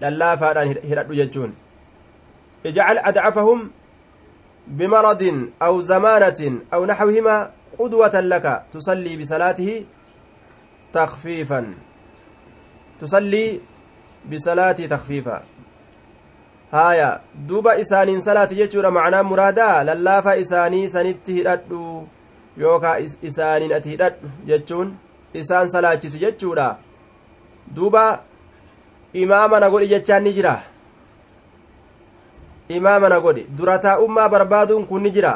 [0.00, 1.56] lallaafaadhaan hidhadhu jechuun
[2.64, 3.70] ijcal adcafahum
[4.66, 9.84] بمرض أو زمانة أو نحوهما قدوة لك تصلي بصلاته
[10.92, 11.74] تخفيفا
[13.00, 13.60] تصلي
[14.32, 15.42] بصلاة تخفيفا
[16.72, 22.02] هايا دوبا إسانين صلاة جيشورا معنى مرادا للافا إساني سنتي هددو
[22.56, 24.96] يوكا إسانين أتي هددو جيشون
[25.36, 26.68] إسان صلاة جيشورا
[27.76, 28.20] دوبا
[29.22, 30.62] imaama na godhi jechaan ni jira
[32.68, 35.32] imaama na godhi dura taa'ummaa barbaaduun kun ni jira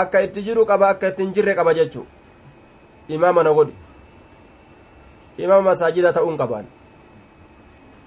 [0.00, 2.06] akka itti jiru qaba akka itti hin jirre qaba jechu
[3.08, 3.74] imaama na godhi
[5.38, 6.66] imaama masaajida ta'uun qabaan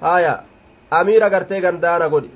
[0.01, 0.42] haya
[0.90, 2.31] amiira gartee gandaa na godhi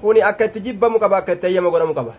[0.00, 2.14] kuni akka itti jibbamu qaba akka itti eeyyama godhamu qaba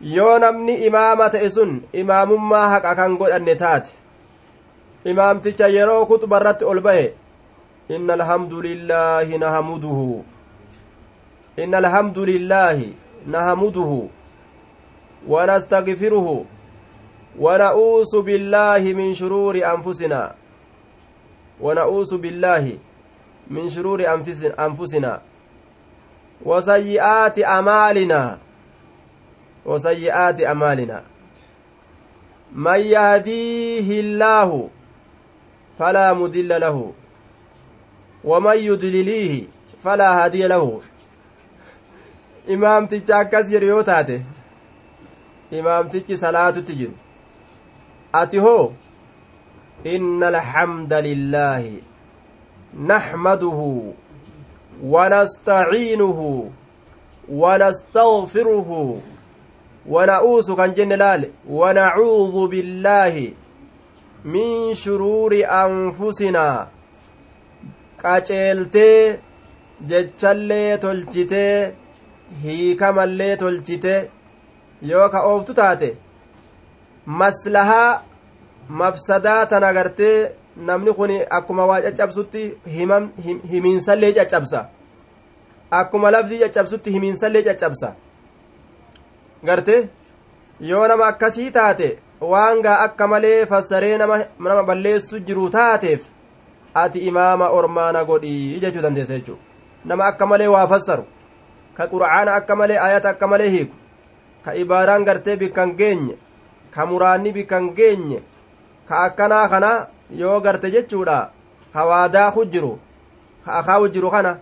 [0.00, 3.92] yoo namni imaama ta'e sun imaamummaa haqa kan godhanne taate
[5.04, 7.14] imaamticha yeroo kuxuba irratti ol bahe
[7.88, 10.24] inna alhamdu lillaahi nahamuduhu
[11.56, 12.94] inna alhamdu lillaahi
[13.26, 14.10] nahamuduhu
[15.28, 16.44] ونستغفره
[17.40, 20.34] ونؤوس بالله من شرور أنفسنا
[21.61, 22.77] ونؤوس بالله
[23.47, 24.05] من شرور
[24.59, 25.21] أنفسنا
[26.45, 28.39] وسيئات أمالنا
[29.65, 31.03] وسيئات أمالنا
[32.55, 34.69] من يهديه الله
[35.79, 36.93] فلا مدل له.
[38.23, 39.43] ومن يدلليه
[39.83, 40.81] فلا هادي له.
[42.49, 44.25] imaamticha akkas jedhu yoo taate
[45.51, 46.93] imaamtichi salaatutti jiru
[49.83, 51.83] inna alhamda lillaahi
[52.91, 53.95] naxmaduhu
[54.83, 56.51] wanastaciinuhu
[57.29, 59.01] wanastaغfiruhu
[59.95, 63.35] wana'uusu kan jenne laale wanacuudu billaahi
[64.25, 66.67] min shuruuri anfusinaa
[68.03, 69.19] qaceeltee
[69.87, 71.73] jechallee tolchitee
[72.43, 73.95] hiikamallee tolchite
[74.91, 75.89] yoo ka ooftu taate
[77.05, 78.01] maslahaa
[78.69, 82.57] mafsadaa tan agartee namni kun akkuma waa caccabsutti
[83.51, 84.65] himiinsallee caccabsa.
[85.71, 87.95] Akkuma labsii caccabsutti himiinsallee caccabsa.
[89.45, 89.89] Garte
[90.59, 96.07] yoo nama akkasii taate waan gaa akka malee fassaree nama balleessu jiru taateef
[96.73, 99.37] ati imaama ormaana godhii jechuu dandeessa jechuu
[99.85, 101.05] nama akka malee waa fassaru
[101.77, 103.75] ka qura'aana akka malee ayata akka malee hiiku
[104.45, 106.17] ka ibaaraan gartee bikkan geenye
[106.75, 108.19] ka muraanni bikkan geenye
[108.89, 109.87] ka akkanaa kana
[110.21, 111.29] yoo garte jechuudha
[111.73, 112.79] ka waadaa jiru
[113.45, 114.37] ka akaa jiru kana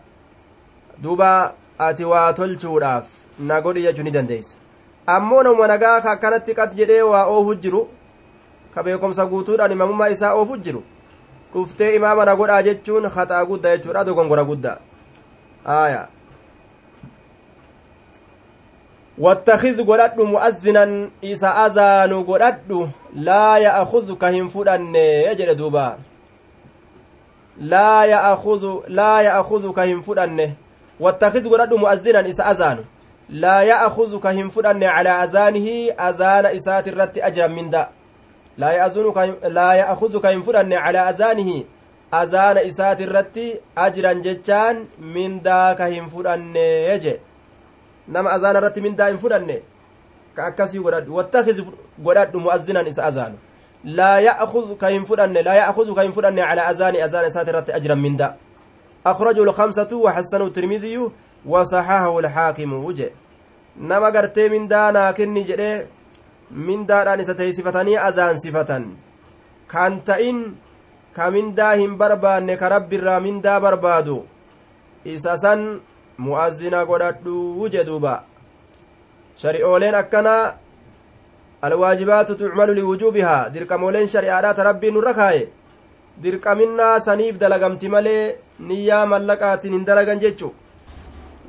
[1.02, 3.08] duuba ati waa tolchuudhaaf
[3.40, 4.56] na godhi jechuu ni dandeeysa
[5.06, 7.88] ammoo nama nagaa ka akkanatti qat jedhee waa oofu jiru
[8.76, 10.84] ka beekomsa guutuudhaan imamummaa isaa oofu jiru
[11.54, 14.78] dhuftee imaama na godhaa jechuun haxaa guddaa jechuudha dogongora guddaa
[15.66, 16.08] aaya
[19.18, 25.98] wattakiz godhadhu mu'azzinan isa azaanu godhadhu laa ya'kuzuka hin fudhanne jedhe duuba
[27.62, 28.06] laa
[29.22, 30.56] ya'kuzuka hin fudhanne
[31.00, 32.86] wattakiz godhadhu mu'azzinan isa azaanu
[33.30, 37.90] laa ya'kuzuka hin fudhanne calaa azaanihi azaana isaati irratti ajran minda
[38.58, 41.66] laa ya'kuzuka hin fudhanne calaa azaanihi
[42.12, 47.20] azaana isaati irratti ajran jechaan mindaa ka hin fudhanne jedhe
[48.08, 49.62] nama azaana irratti mindaa hin fudhanne
[50.36, 51.62] ka akkasii godhadhu wattakiz
[52.00, 53.38] godhadhu mu'azzinan isa azaanu
[53.84, 57.74] laa ya'khuz ka hin fudhanne laa ya'khuz ka hin fudhanne calaa azaani azaana isaati irratti
[57.80, 58.36] ajran minda
[59.12, 60.96] أخرجه الخمسة وحسنه الترمذي
[61.46, 63.10] وصححه الحاكم وجه
[63.80, 65.86] نما غرتي من دانا كني جدي
[66.52, 68.72] من داران ستي صفتني أزان صفة
[69.72, 70.38] كان تئن
[71.16, 74.18] كمن داهم بربان كرب الرا من دا بربادو
[75.08, 75.54] إساسا
[76.26, 78.14] mu'azzina godhadhu jedhuuba
[79.42, 80.54] shari'ooleen akkanaa
[81.62, 85.44] alwaajibaatu tucmalu liwujuubihaa dirqamooleen shari'aadhaa ta rabbiin nurra kaaye
[86.24, 88.36] dirqaminnaa saniif dalagamti malee
[88.70, 90.54] niyyaa mallaqaatiin hin dalagan jechu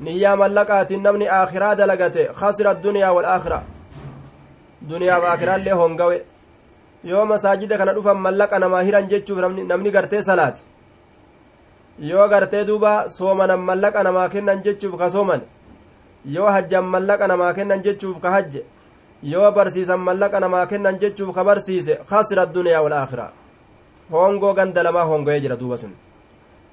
[0.06, 3.62] niyyaa mallaqaatiin namni aakhiraa dalagate khasira addunyaa walaakhira
[4.90, 6.18] duniyaaf aakhiraallee hongawe
[7.10, 9.38] yoo masaajida kana dhufan mallaqa namaa hiran jechuuf
[9.72, 10.60] namni gartee salaate
[12.00, 15.40] yoo gartee duuba soomanan mallaqa namaa kennan jechuuf ka sooman
[16.24, 18.64] yoo hajjan mallaqa namaa kennan jechuuf ka hajje
[19.22, 23.32] yoo barsiisan mallaqa namaa kennan jechuuf ka barsiise khasira addunyaa walaakhira
[24.10, 25.92] hongoo ganda lamaa hongo'ee jira duuba sun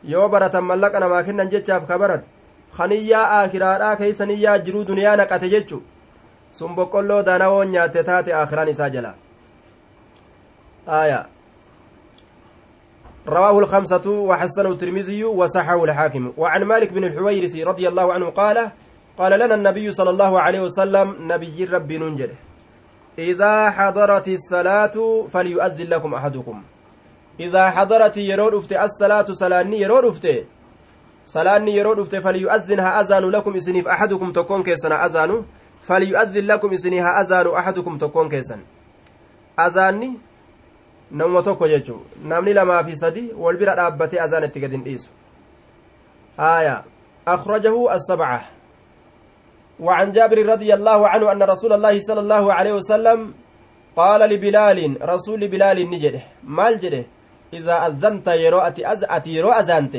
[0.03, 2.23] yoo baratan mallaqa namaa kennan jechaaf ka baran
[2.77, 5.81] kaniyyaa aakiraadhaa keeysaniyyaa jiruu duniyaa naqate jechu
[6.51, 9.15] sun boqqolloo daanawoon nyaatte taate aakiraan isaa jala
[10.97, 11.25] aayaa
[13.27, 16.33] رواه الخمسة وحسنه الترمذي وصححه الحاكم.
[16.37, 18.71] وعن مالك بن الحويرث رضي الله عنه قال
[19.17, 22.31] قال لنا النبي صلى الله عليه وسلم نبي ربي ننجل
[23.19, 26.63] إذا حضرت الصلاة فليؤذن لكم أحدكم.
[27.39, 30.27] إذا حضرت يرود أفت الصلاة صلاني يرود أفت
[31.25, 35.45] صلاني يرود أفت فليؤذنها أذان لكم إسنيف أحدكم تكون كيسنا أذان
[35.81, 38.59] فليؤذن لكم إسنيها أذان أحدكم تكون كيسن.
[39.59, 40.11] أذاني
[41.11, 43.75] namuma tokko jechuu namni lamaa fi sadi wal bira
[44.21, 45.09] azaan itti gad hin dhiisu.
[46.39, 46.83] aayaa
[47.27, 48.49] أخرجه السبعة
[49.79, 53.33] وعن جابر رضي الله عنه أن رسول الله صلى الله عليه وسلم
[53.95, 57.03] قال لبلال rasuula بلال ni jedhe maal jedhe
[57.53, 59.95] إذا أذنت yeroo ati az ati yeroo azaante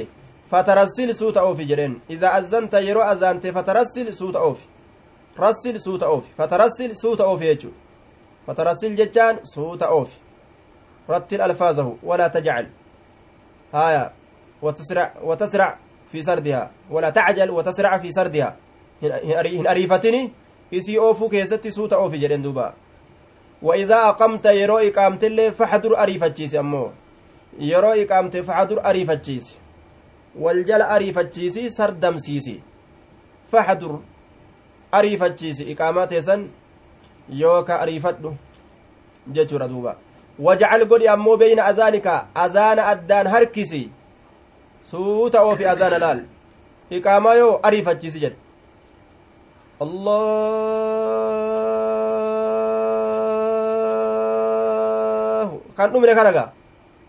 [0.50, 4.64] فترسل suuta oofi jedheen إذا أذنت yeroo azaante فترسل suuta oofi
[5.40, 7.70] رسل suuta oofi فترسل suuta oofi jechuu
[8.46, 10.16] فترسل jechaan suuta oofi
[11.10, 12.66] رتل ألفاظه ولا تجعل.
[13.74, 14.12] haaya
[14.62, 16.70] وتسرع وتسرع في سردها.
[16.90, 18.56] ولا تعجل وتسرع في سردها.
[19.02, 20.32] hin ariifatiini?
[20.72, 22.74] isii oofuu keessatti suuta oofi jedhen duuba
[23.62, 26.90] وإذا أقمت yeroo iqaamte illee فاحدر ariifachiis ammoo.
[27.58, 29.56] yeroo iqaamte فاحدر ariifachiis
[30.38, 32.60] waljala ariifachiisi sardamsiisi
[33.48, 34.00] فحضر
[34.94, 36.48] أريفتشيس إقامات يسن
[37.28, 38.32] يوكا أريفتو
[39.28, 39.96] جتر دوبا.
[40.38, 43.90] Godhi ammoo beyna azaanika azaana addaan harkisi
[44.90, 46.20] suuta oofi azaana laal
[46.90, 48.36] iqaamaa yoo ariifachiisi jedhe
[49.80, 49.96] allahu
[55.76, 56.52] kan dhumne kanaga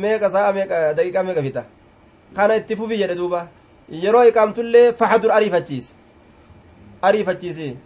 [0.04, 1.62] meeqa sa'a meeqa daqiiqaa meeqa fita
[2.36, 3.40] kana itti fufi jedhe duuba
[3.90, 5.92] yeroo iqaamtullee faxadur ariifachiise
[7.02, 7.76] ariifachiise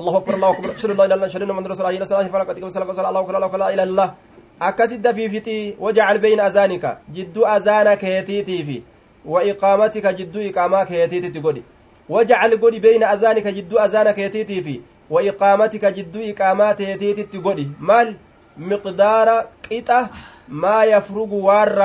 [0.00, 2.44] أكبر أشهد أن لا إله إلا الله أشهد أن محمدا رسول الله إلى صلاة فلا
[2.44, 4.14] قد كم صلاة الله أكبر الله أكبر لا إله إلا الله
[4.62, 8.82] أكسد في فتي وجعل بين أذانك جد أذانك يتيتي في
[9.24, 11.62] وإقامتك جد إقامك يتيتي تقولي
[12.08, 18.16] وجعل قولي بين أذانك جد أذانك يتيتي في وإقامتك جد إقامات يتيتي تقولي مال
[18.58, 19.28] مقدار
[19.70, 20.10] قطة
[20.48, 21.78] ما يفرق وار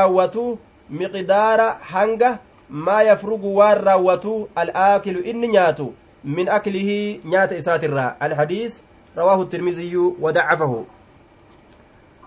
[0.90, 1.60] مقدار
[1.92, 8.82] حنقه maa yafrugu waan raawwatu al'aakilu inni nyaatu min aklihi nyaata isaatirraa alhadiis
[9.16, 10.86] rawaahu tirmiziyyu wadacafahu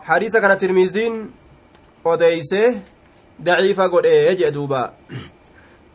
[0.02, 1.30] hadiisa kana tirmiziin
[2.04, 2.82] odeeyse
[3.38, 4.92] daciifa godhee jee duuba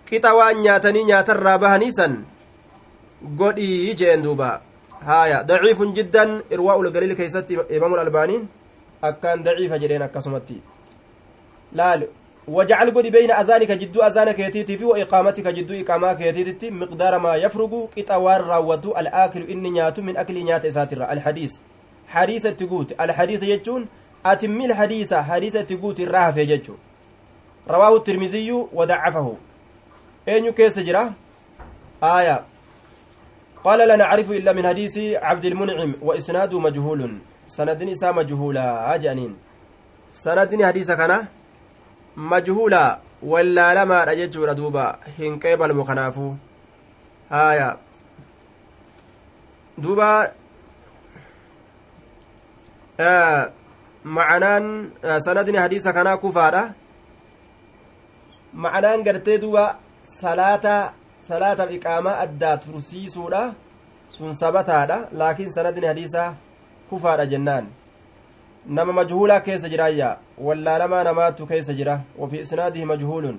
[0.09, 2.15] qixa waan nyaatanii nyaatarraa bahaniisan
[3.41, 4.61] godhii jeen duuba
[5.09, 8.47] haaya daciifun jiddan irwaa'ul galiil keeysatti imaamul albaaniin
[9.01, 10.61] akkaan daciifa jedheen akkasumatti
[11.79, 12.07] laal
[12.47, 17.89] وجعل قد بين أذانك جدو أذانك يتيتي في وإقامتك جدو إقامة كيتيتي مقدار ما يفرق.
[17.97, 21.59] قطوار راودو الآكل إني نياتو من أكل نيات إساتر الحديث.
[22.07, 23.87] حديث تقوت الحديث يجون.
[24.25, 25.13] أتم الحديث.
[25.13, 26.75] حديث تقوت الرهف يجو
[27.67, 29.37] rawaahu tirmiziyyu wadaccafahu
[30.25, 31.13] eenyu keessa jira
[32.01, 32.43] aaya
[33.63, 35.93] قال لا نعرف إلا من حديث عبد المنعم.
[36.01, 37.17] وإسناده مجهول.
[37.47, 38.95] سندني إسا مجهولا.
[38.95, 39.35] أجانين.
[40.11, 41.25] سندني حديث كان
[44.03, 46.33] رججوا دوبا هن قبل مخنافو
[47.31, 47.77] هايا
[49.77, 50.31] دوبا
[52.99, 53.51] آه
[54.05, 56.71] معنان آه سندني حديث كان كفارة
[58.53, 59.75] معنان قرتي دوبا
[60.21, 60.93] صلاة
[61.27, 63.41] salaataaf iqaamaa addaa tursiisuudha.
[64.15, 66.35] Sun sabataadha laakiin sanadni hadiisaa
[66.89, 67.65] kufaadha jennaan.
[68.67, 73.35] Nama majhuulaa keessa jiraayya wallaalamaa namaatu keessa jira وفي إسناده مجهول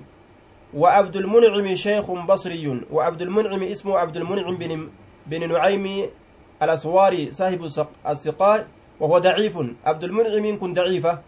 [0.73, 4.89] وعبد المنعم شيخ بصري وعبد المنعم اسمه عبد المنعم بن,
[5.27, 6.09] بن نعيم
[6.63, 7.61] الأسواري صاحب
[8.07, 8.67] السقاء
[8.99, 11.19] وهو ضعيف عبد المنعم كن ضعيفة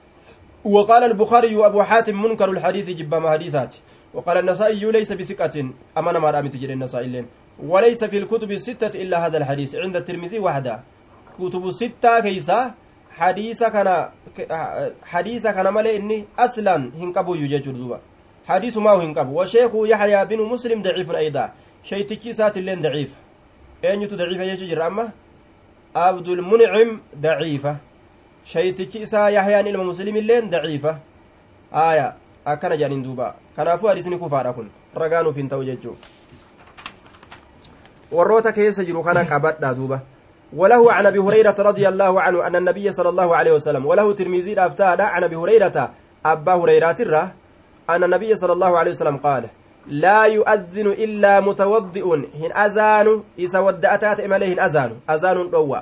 [0.65, 3.75] وقال البخاري وأبو حاتم منكر الحديث جبما حديثات
[4.13, 7.25] وقال النسائي ليس بثقة أمانة ما رأمت جري النسائي
[7.63, 10.79] وليس في الكتب الستة إلا هذا الحديث عند الترمذي وحده
[11.39, 12.73] كتب الستة كيسا
[15.43, 17.99] كان مالي إني أصلا هنكبو يجي دوبا
[18.47, 21.45] حديث ما هو هنكبو وشيخ يحيى بن مسلم ضعيف أيضا
[21.83, 23.13] شيتكي سات اللين ضعيف
[23.85, 25.11] أين يتو ضعيف يجي أما
[25.95, 27.77] عبد المنعم ضعيفة
[28.45, 30.97] شيتكي سا يحيى إلما مسلم اللين ضعيفة
[31.73, 33.35] آية akkana jedhaniin duuba.
[33.55, 34.71] Kanaafuu hadisni kufaadha kun.
[34.95, 35.97] Ragaa nuuf hin ta'u jechuu.
[38.11, 40.01] Warroota keessa jiru kana qabadha duuba.
[40.53, 44.59] وله عن أبي هريرة رضي الله عنه أن النبي صلى الله عليه وسلم وله ترمذي
[44.59, 45.91] افتاد عن أبي هريرة
[46.25, 47.31] أبا هريرة الره
[47.89, 49.43] أن النبي صلى الله عليه وسلم قال
[49.87, 52.05] لا يؤذن إلا متوضئ
[52.41, 55.77] هن أذان إذا ودأتات اماليه أذان أذان دوا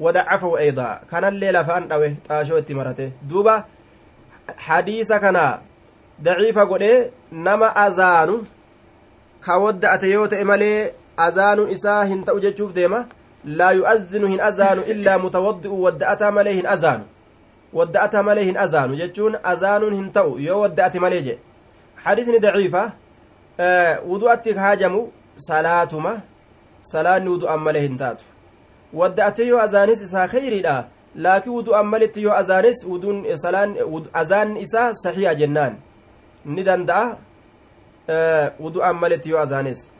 [0.00, 1.00] ودعفه أيضا.
[1.10, 3.64] كان الليلة فأن دوي طاشو اتمرته دوبا
[4.58, 5.58] حديث كان
[6.22, 8.46] daciifa godhee nama azaanu
[9.40, 12.24] ka wadda'ate yoo ta'e malee azaanuun isaa hin
[13.44, 17.04] jechuuf deema laa yu'azzinu hin azaanu illaa mutawaddi'u wadda'ataa malee hin azaanu
[17.72, 21.38] wadda'ataa malee hin azaanu jechuun azaanuun hin ta'u yoo wadda'ate malee jedhe
[21.94, 22.92] hadisni daciifa
[24.08, 26.20] wudu'atti haajamu salaatuma
[26.82, 28.24] salaanni wudu'an malee hin taatu
[28.94, 30.84] wadda'ate yoo azaanis isaa kheyriidha
[31.14, 33.76] laakiin wudu'an malitti yoo azaanis wuduun salaan
[34.12, 35.76] azaan isaa saxiiha jennaan
[36.44, 37.16] ni danda'a
[38.60, 39.90] wudu'aan maletti yoo azaanes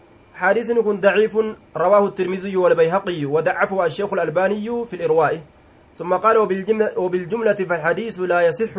[0.41, 1.37] حديث كن ضعيف
[1.77, 5.41] رواه الترمذي والبيهقي ودعفه الشيخ الألباني في الإرواء.
[5.97, 8.73] ثم قال وبالجملة, وبالجملة فالحديث لا يصح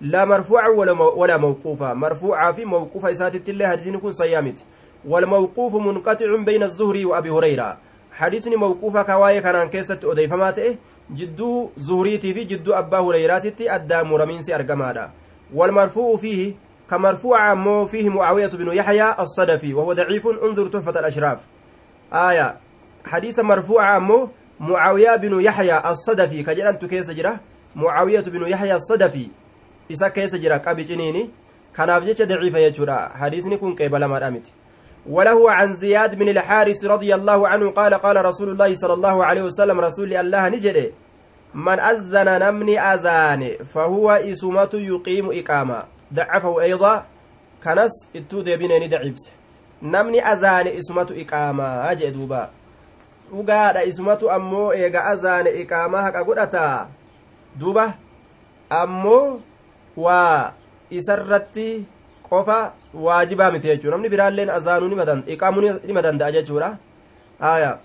[0.00, 1.94] لا مرفوعا ولا ولا موقوفا.
[1.94, 4.64] مرفوعا في موقوفا إسات الله حديث كن صيامت.
[5.08, 7.76] والموقوف منقطع بين الزهري وأبي هريرة.
[8.12, 10.60] حديث موقوفا كواي كان كيسة أديفمات
[11.10, 15.10] جدو زهريتي في جدو أبا هريراتي أدى مرمين أرقمادا.
[15.54, 20.26] والمرفوع فيه كمرفوع مو فيه معاوية بن يحيى الصدفي وهو ضعيف.
[20.26, 21.38] انظر تحفة الأشراف.
[22.12, 22.56] آية.
[23.04, 24.28] حديث مرفوع مو
[24.60, 26.42] معاوية بن يحيى الصدفي.
[26.42, 27.40] كجلنت كيس جرة
[27.76, 29.28] معاوية بن يحيى الصدفي.
[29.92, 31.30] إسا كيس جرة قبي جنيني.
[31.78, 34.52] كان jecha daciifa jechuudha hadiisni kun qeebalamadha miti
[35.06, 39.42] وله عن زياد بن الحارث رضي الله عنه قال قال رسول الله صلى الله عليه
[39.42, 40.92] وسلم رسول الله نجد
[41.54, 45.82] من أذن نمني أذان فهو إسمة يقيم إقامة.
[46.14, 47.04] ضعفه أيضا
[47.64, 49.38] كنس اتو ديبينيني دعيبس
[49.82, 52.50] namni azaane isumatu iqaamaa jee duuba
[53.30, 56.88] dhugaadha isumatu ammoo eega azaane iqaamaa haqa godhata
[57.60, 57.94] duuba
[58.70, 59.40] ammoo
[59.96, 60.52] waa
[60.90, 61.86] isarratti
[62.28, 66.76] qofa waajibaa miti jechuu namni biraalleen azaanuu iqaamuu nima danda'a jechuudha
[67.40, 67.78] haya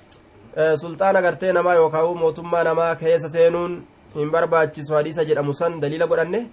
[0.82, 3.84] sulxaana gartee namaa yookaan mootummaa namaa keessa seenuun
[4.16, 6.50] hin barbaachisu hadiisa jedhamu san daliila godhanne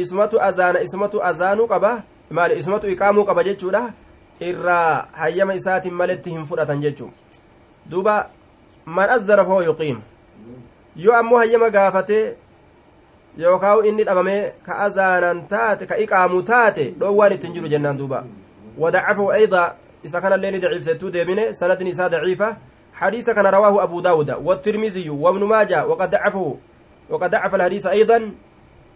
[0.00, 3.92] isumatu azaana isumatu azaanuu qaba maali isumatu iqaamuu qaba jechuudha
[4.40, 7.12] irraa hayyama isaatiin maletti hin fudhatan jechuun
[7.90, 8.28] duuba
[8.86, 10.00] man azzana foo yuqiim
[10.96, 12.36] yoo ammoo hayyama gaafatee
[13.38, 18.24] yookaan inni dhabamee ka azaanan taate ka iqaamu taate dhoowwaan ittiin jiru jennaan duuba
[18.78, 22.56] wadacafahu ayda isa kanallee ni daciifsettuu deemine sanadni isaa daciifa
[22.96, 26.56] حديث كان رواه أبو داود والترمذي وابن ماجه وقد ضعفه
[27.10, 28.32] وقد ضعف الحديث أيضا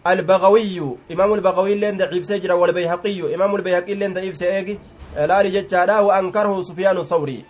[0.07, 4.79] البغوي إمام البغوي lleen ضعيف se jira والبيهقي إمام البيهقي lleen ضعيف se
[5.15, 7.45] jira jechuudha وأنكره سفيان الثوري.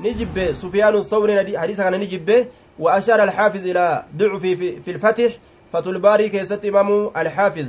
[0.00, 2.46] ni jibbe سفيان الثوري حديث kana ni jibbe
[2.78, 5.32] وأشار الحافظ إلى ضعف في, في الفتح
[5.72, 7.68] فتح الباري keessatti إمام الحافظ.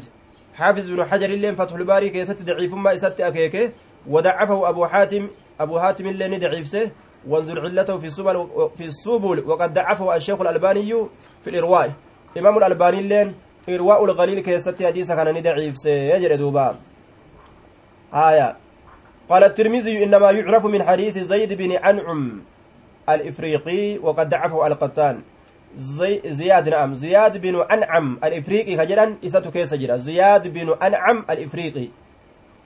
[0.54, 3.72] حافظ بن حجر lleen فتح الباري keessatti ضعيف ummaa isaatti akeeke
[4.08, 5.28] وضعفه أبو حاتم
[5.60, 6.92] أبو حاتم lleen ضعيف se
[7.28, 11.08] وانظر علته في السبل في السبل وقد ضعفه الشيخ الألباني
[11.42, 11.92] في الإرواء.
[12.38, 13.34] إمام الألباني
[13.70, 16.76] إرواء الغليل keessatti حديث kana ضعيف se jedhe duuba
[18.14, 18.56] aayaa
[19.30, 22.42] قال الترمذي إنما يعرف من حديث زيد بن أنعم
[23.10, 25.22] الإفريقي وقد ضعفه القطان
[25.76, 31.26] زي زياد نعم زياد بن أنعم الإفريقي ka jedha isatu keessa jira زياد بن أنعم
[31.30, 31.88] الإفريقي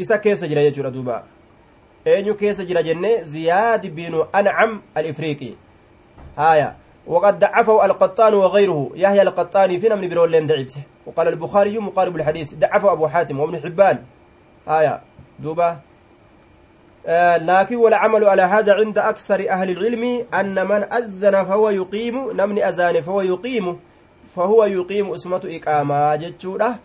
[0.02, 1.24] isa keessa jira jedha duuba
[2.08, 5.54] أينو كيس جرا جنة زياد بن أنعم الإفريقي
[6.38, 6.76] هايا
[7.10, 8.90] وقد ضعفه القطان وغيره.
[8.96, 12.54] يحيى القطاني في من برول ضعيفه وقال البخاري مقارب الحديث.
[12.54, 13.98] ضعفه أبو حاتم وابن حبان.
[14.68, 15.02] هايا
[15.40, 15.78] دوبا
[17.08, 22.70] آه لكن والعمل على هذا عند أكثر أهل العلم أن من أذن فهو يقيم نمني
[22.70, 23.80] أذان فهو يقيم.
[24.36, 26.80] فهو يقيم اسمة إقامة جتشورة.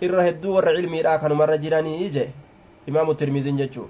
[0.00, 2.30] irra hedduu warra cilmiidha kanumarra jiranii je
[2.86, 3.88] imaamu tirmiziin jechuu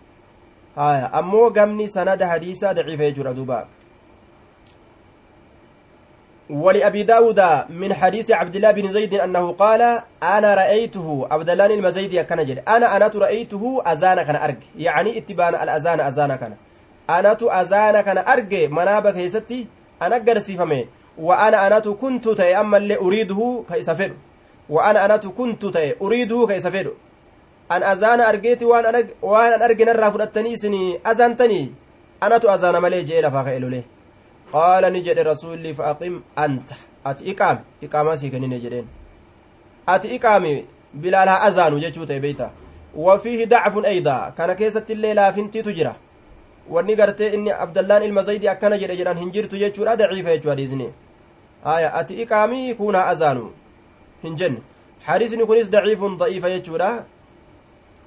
[0.77, 3.67] haya ammoo gamni sanada hadiisaa daciifa jechuudha duuba
[6.51, 12.25] ولأبي داود من حديث عبد الله بن زيد أنه قال أنا رأيته عبد الله المزيدي
[12.25, 12.39] كان
[12.69, 16.55] أنا أنا رأيته أذان كان أرج يعني اتبان الأذان أذان كان.
[17.11, 17.33] أنا
[17.63, 19.67] أذان كان أرج منابك هيستي
[20.03, 20.87] أنا قرسي فمي
[21.19, 23.63] وأنا أنا كنت تأمل اللي أريده
[24.69, 26.93] وأنا أنا كنت تأ أريده كيسفر
[27.73, 31.73] أن أذان أرجيتي وأنا أنا وأنا أرجي نرى فلتني سني أذنتني.
[32.23, 34.00] أنا أذان ملي جيل فاقيلو ليه
[37.33, 38.87] iqaami iqaamaa sii kennine jedheen
[39.87, 42.51] ati iqaami bilaal haa azaanu jechuu ta'e beeyta
[42.95, 45.95] wafiihi dacfun eydaa kana keessatti illee laafintiitu jira
[46.71, 50.93] wanni gartee inni abdallaan ilma zaydi akkana jedhe jedhan hin jirtu jechuudha daciifa jechuu hadiisni
[51.65, 53.51] aya ati iqaamii kun haa azaanu
[54.23, 54.63] hin jenne
[55.07, 56.91] hadiisni kunis daciifun da'iifa jechuudha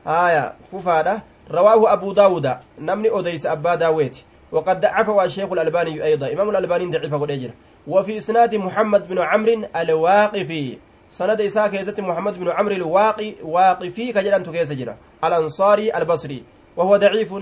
[0.06, 6.34] aya kufaadha rawaahu abuu daawuda namni odeyse abbaa daawweeti وقد ضعفه الشيخ الألباني أيضا.
[6.34, 7.52] إمام الألباني ضعفه قد
[7.88, 10.78] وفي إسناد محمد بن عمرو الواقفي.
[11.10, 14.98] سند إساء كيزة محمد بن عمرو الواقي واقفي كجران تكيس جرا.
[15.24, 16.44] الأنصاري البصري.
[16.78, 17.34] وهو ضعيف.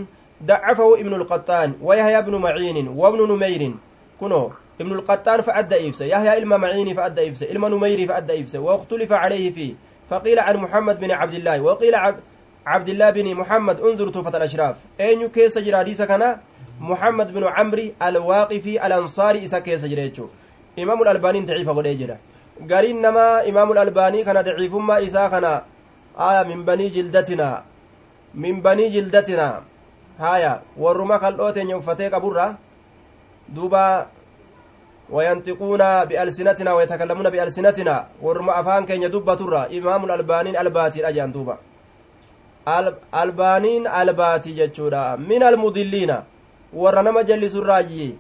[0.44, 3.74] ضعفه ابن القطان ويحيى بن معين وابن نمير.
[4.20, 4.52] كنو
[4.82, 6.06] ابن القطان فأدى إفسه.
[6.06, 7.52] يحيى إلما معين فأدى إفسه.
[7.52, 8.60] إلما نمير فأدى إفسه.
[8.60, 9.74] واختلف عليه فيه.
[10.10, 11.62] فقيل عن محمد بن عبد الله.
[11.62, 11.96] وقيل
[12.66, 14.78] عبد الله بن محمد انظر توفة الأشراف.
[15.00, 16.38] أين كيس جرا؟ ديسا كان
[16.82, 20.26] محمد بن عمري الواقفي الأنصاري إسا كيس جريتشو.
[20.80, 22.18] إمام الألباني ضعيف قد جرا
[22.72, 25.46] قرين نما إمام الألباني كان ضعيف ما إسا كان.
[26.18, 27.64] آية من بني جلدتنا.
[28.34, 29.62] من بني جلدتنا.
[30.20, 30.62] هايا.
[30.78, 32.58] ورما خلوتين يوفتي قبرة
[33.50, 34.08] دوبا
[35.10, 37.96] وينطقون بألسنتنا ويتكلمون بألسنتنا.
[38.22, 41.58] ورما أفان كين يدب ترى إمام الألباني الباتي أجان دوبا.
[43.22, 45.16] البانين الباتي جتشورا.
[45.16, 46.12] من المضلين
[46.74, 48.18] warra nama jallisurraayyi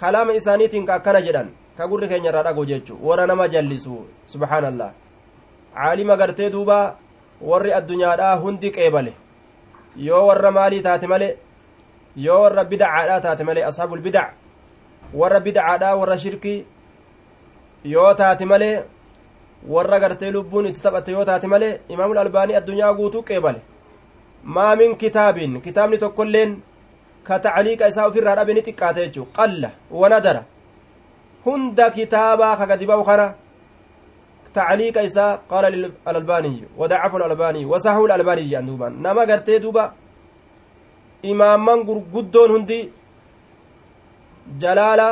[0.00, 4.90] kalaama isaaniitiin ka akkana jedhan ka gurri keenya irraa dhagoo jechu warra nama jallisu subhaanallah.
[5.74, 6.96] Caalima gartee duuba
[7.40, 9.12] warri addunyaadhaa hundi qeebale.
[9.96, 11.28] Yoo warra maalii taate male
[12.16, 14.32] yoo warra bidacaadhaa taate male ashaabul bidac
[15.14, 16.64] warra bidacaadhaa warra shirkii
[17.84, 18.84] yoo taate malee
[19.68, 23.60] warra gartee lubbuun itti taphatte yoo taate malee imaamul albaanii addunyaa guutuu qeebale.
[24.44, 25.60] Maa min kitaabin?
[25.60, 26.56] Kitaabni tokkoilleen
[28.66, 30.42] xiqqaate jechuu qalla wanadara
[31.46, 33.26] hunda kitaabaa ka gadi ba'u kana
[34.56, 35.68] tacliiqa isaa qaala
[36.10, 39.84] alalbaaniyyu wadacafu alalbaaniyyu wasahu alalbaaniyyu jedhan duuba nama gartee duuba
[41.32, 42.78] imaamman gurguddoon hundi
[44.62, 45.08] jalaala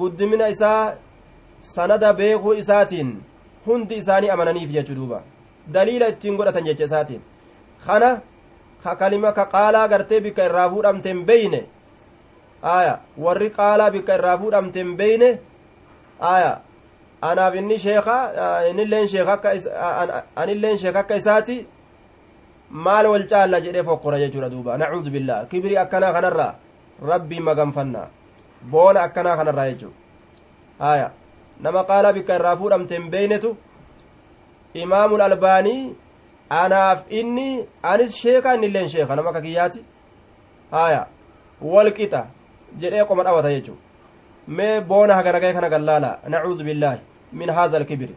[0.00, 0.94] guddimina isaa
[1.74, 3.10] sanada beekuu isaatiin
[3.66, 5.18] hundi isaanii amananiif jechuu duuba
[5.74, 7.22] daliila ittiin godhatan jecha isaatiin
[7.86, 8.08] kana
[8.84, 11.60] ka kalima ka qaalaa gartee bikka irraa fuudhamten beyne
[12.62, 15.28] aya warri qaalaa bikka irraa fuudhamten beyne
[16.20, 16.52] aya
[17.22, 18.16] anaaf inni sheeka
[18.70, 19.48] inilleen sheek akka
[20.36, 21.56] anilleen sheek akka isaati
[22.86, 26.52] maal wal caalla jedhee fokkora jechuudha duuba nacuudu billah kibiri akkanaa kanarraa
[27.10, 28.08] rabbii maganfanna
[28.72, 29.92] boona akkanaa kanarraa jechuu
[30.92, 31.10] aya
[31.60, 33.56] nama qaalaa bikka irraa fuudhamten beynetu
[34.82, 35.82] imaamul albaanii
[36.50, 39.84] anaaf inni anis sheeka inni illeen sheeka nama kakiyyaati
[40.70, 41.06] haya
[41.62, 42.26] wal qixa
[42.78, 43.76] jedhee qoma dhawata jechuu
[44.48, 47.00] mee boona hagaragee kana gallaala nacuudu billaahi
[47.32, 48.16] min haaza alkibiri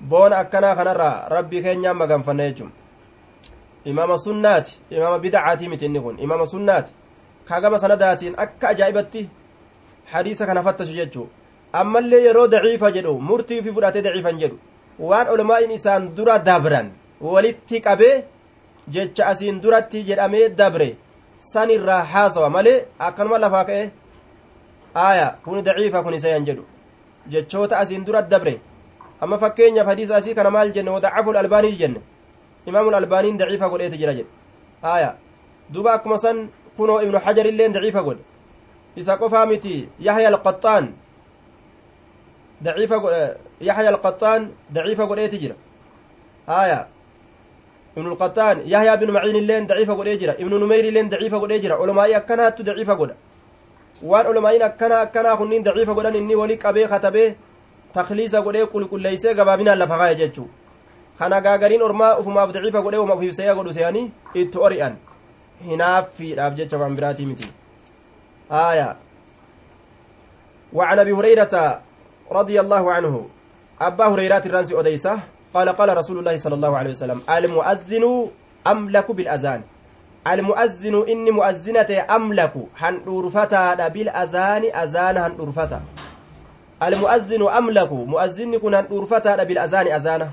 [0.00, 2.70] boona akkanaa kanarraa rabbii keenyaan maganfanna jechuun.
[3.84, 6.18] Imaama sunnaati imaama bidacaatii miti inni kun.
[6.18, 6.92] Imaama sunnaati
[7.44, 9.28] kagama sanadaatiin akka ajaa'ibatti
[10.12, 11.28] hadiisa kana fattashu jechuu
[11.72, 14.58] ammallee yeroo daciifa jedhu murtii fi fudhatee daciifan jedhu.
[14.98, 16.90] Waan olmaa'in isaan dura dabran
[17.22, 18.24] walitti qabee
[18.94, 20.88] jecha asiin duratti jedhamee dabre
[21.52, 23.84] san irraa haasawa malee akkanuma lafaa ka'e
[24.94, 26.64] aaya kun daciifa kun isayan jedhu
[27.32, 28.60] jechoota asiin durat dabre
[29.20, 32.00] amma fakkeenyaaf hadiisa asii kana maal jenne wadacafu albaanii jenne
[32.66, 34.30] imaamul albaaniin daciifa godheeti jira jedhe
[34.82, 35.16] aya
[35.70, 38.22] duba akkuma san kunoo ibnu hajar illeen daciifa godhe
[38.96, 40.92] isa qofaa miti yahya alqaxaan
[42.60, 42.96] daciifa
[43.60, 45.56] yahya alqaxaan daciifa godheeti jira
[46.46, 46.86] aya
[47.96, 51.76] ibnu alqaxaan yahya binu maciin illeen daciifa godhee jira ibnu numeyr illeen daciifa godhee jira
[51.82, 53.14] olomaa'ii akkanaattu daciifa godha
[54.10, 57.28] waan olomaa'iin akkana akkanaa kunniin daciifa godhan inni wali qabee katabee
[57.94, 60.48] takliisa godhee qulqulleeysee gabaabinaan lafa kaa'e jechuu
[61.18, 64.94] kana gaagariin ormaa ufumaaf daciifa godhee uma ufiifsee godhu seeyanii itti ori'an
[65.68, 67.48] hinaaffiidhaaf jecha waan biraatii miti
[68.52, 68.96] آية
[70.72, 71.54] وعن أبي هريرة
[72.32, 73.28] رضي الله عنه
[73.80, 75.18] أبا هريرة الرانسي أديسة
[75.54, 78.30] قال قال رسول الله صلى الله عليه وسلم المؤذن
[78.66, 79.62] أملك بالأذان.
[80.22, 85.80] المؤذن إني مؤذنة أملك هن أرفتا بالأذان أذان هن أرفتا
[86.82, 90.30] المؤذن أملك مؤذن كن هن أرفتا بالأذان أذانه.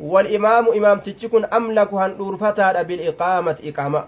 [0.00, 4.04] والإمام إمام تتشكن أملك هن أرفتا بالإقامة إقامة.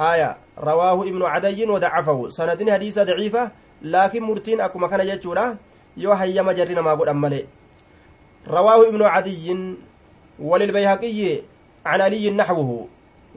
[0.00, 0.36] آية.
[0.58, 2.28] رواه ابن عدي وضعفه.
[2.28, 3.50] سندين حديث ضعيفة
[3.82, 5.56] لكن مرتين أكما كان يجورا
[5.96, 7.46] يو هيا مجرنا ما قد أمالي
[8.48, 9.76] رواه ابن عدي
[10.38, 11.40] وللبيهقي
[11.86, 12.88] عن علي نحوه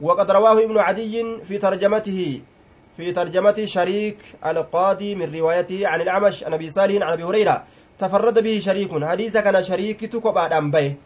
[0.02, 2.40] وقد رواه ابن عدي في ترجمته
[2.96, 7.64] في ترجمة شريك القاضي من روايته عن الأعمش عن أبي صالح عن أبي هريرة.
[7.98, 10.96] تفرد به شريك حديث كان شريك تكبع أنبيه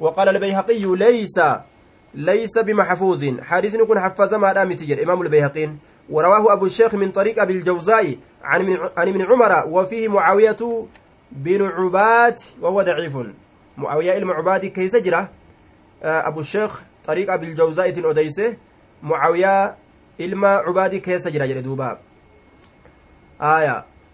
[0.00, 1.40] وقال البيهقي ليس
[2.14, 3.24] ليس بمحفوظ.
[3.40, 5.78] حديث يكون حفظ ما دام تجر إمام البيهقين
[6.10, 10.86] ورواه أبو الشيخ من طريق أبي الجوزاء عن من عن ابن عمر وفيه معاوية
[11.32, 13.16] بن عباد وهو ضعيف.
[13.76, 15.28] معاوية المعباد كيس جرى
[16.02, 18.56] أبو الشيخ طريق أبي الجوزاء أديسه
[19.02, 19.76] معاوية
[20.20, 21.66] ilma عبادي keessa jira jedhe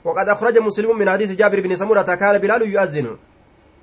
[0.06, 3.16] وقد أخرج مسلم من حديث جابر بن سمرة كان بلال يؤذن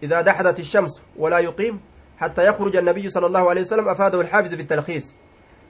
[0.04, 1.80] إذا دحدت الشمس ولا يقيم
[2.18, 5.16] حتى يخرج النبي صلى الله عليه وسلم أفاده الحافظ في التلخيص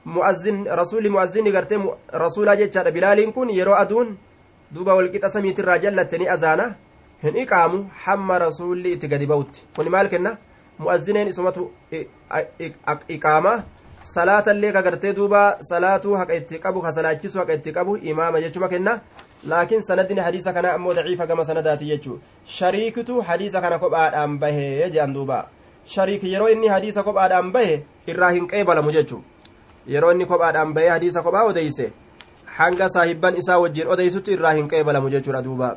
[0.06, 4.18] مؤذن رسول مؤذن قرتي رسول جتشا بلال كن يرو أدون
[4.72, 6.76] دوبا والقطة سميت الرجال لتني أزانا
[7.24, 10.38] هن إقاموا حم رسول إتقاد بوت كن مالكنا
[10.80, 11.64] مؤذنين اسمته
[13.16, 13.64] إقامة
[14.04, 18.42] salaata illee ka gartee duuba salaatuu haqa itti qabu ka salaachisu haqa itti qabu imaama
[18.44, 19.00] jechuma kenna
[19.48, 22.20] laakiin sanadni hadiisa kana ammoo daciifa gama sanadaati jechuu
[22.56, 25.38] shariikitu hadiisa kana kophaadhaan bahee jedhan duuba
[25.96, 29.22] shariik yeroo inni hadiisa kophaadhaan bahe irraa hin qeebalamu jechuu
[29.96, 31.92] yeroo inni kophaadhaan bahee hadiisa kophaa odeyse
[32.60, 35.76] hanga saahibban isaa wajjiin odeysutti irraa hin qeebalamu jechuudha duuba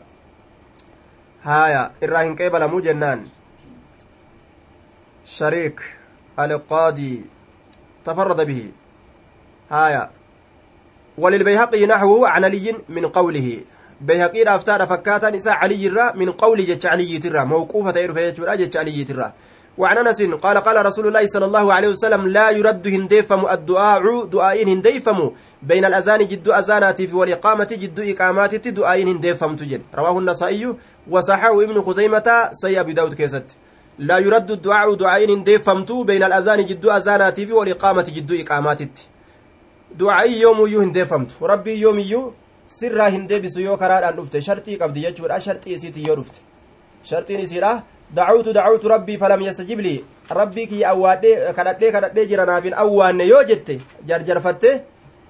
[1.46, 3.24] haaya irraa hin qeebalamu jennaan.
[5.38, 5.80] Shariik
[6.36, 7.16] alqaadii
[8.06, 8.72] تفرد به
[9.70, 10.10] هايا
[11.18, 13.60] وللبيهقي نحوه عن علي من قوله
[14.00, 19.04] بيهقي رافتار فكاتا نساء علي الرا من قول جتش علي ترى موقوفة يرفع جتش علي
[19.04, 19.32] ترى
[19.78, 24.64] وعن أنس قال قال رسول الله صلى الله عليه وسلم لا يرد هنديفم الدعاء دعاء
[24.64, 25.30] هنديفم
[25.62, 29.82] بين الأذان جد اذانات في والإقامة جد اقامات دعاء هنديفم تجد.
[29.94, 30.74] رواه النسائي
[31.10, 33.56] وصححه ابن خزيمة سي أبي داود كيست.
[33.98, 38.80] لا يرد الدعاء دعاء هنديفمتو بين الأذان جد اذانات في والإقامة جد اقامات
[39.94, 42.32] دعاء يوم يو هنديفمت ربي يوم يو
[42.68, 46.40] sirraa hin deebisu yoo karaadhaan dhufte sharxii qabdi jechuudha sharxii isiiti yoo dhufte
[47.10, 47.40] sharxiin
[48.14, 53.42] dacawtu dacawtu rabbii falam yastajib lii rabbii kiyya awwaadhee kadhadhee kadhadhee jira naafin awwaanne yoo
[53.44, 54.70] jette jarjarfatte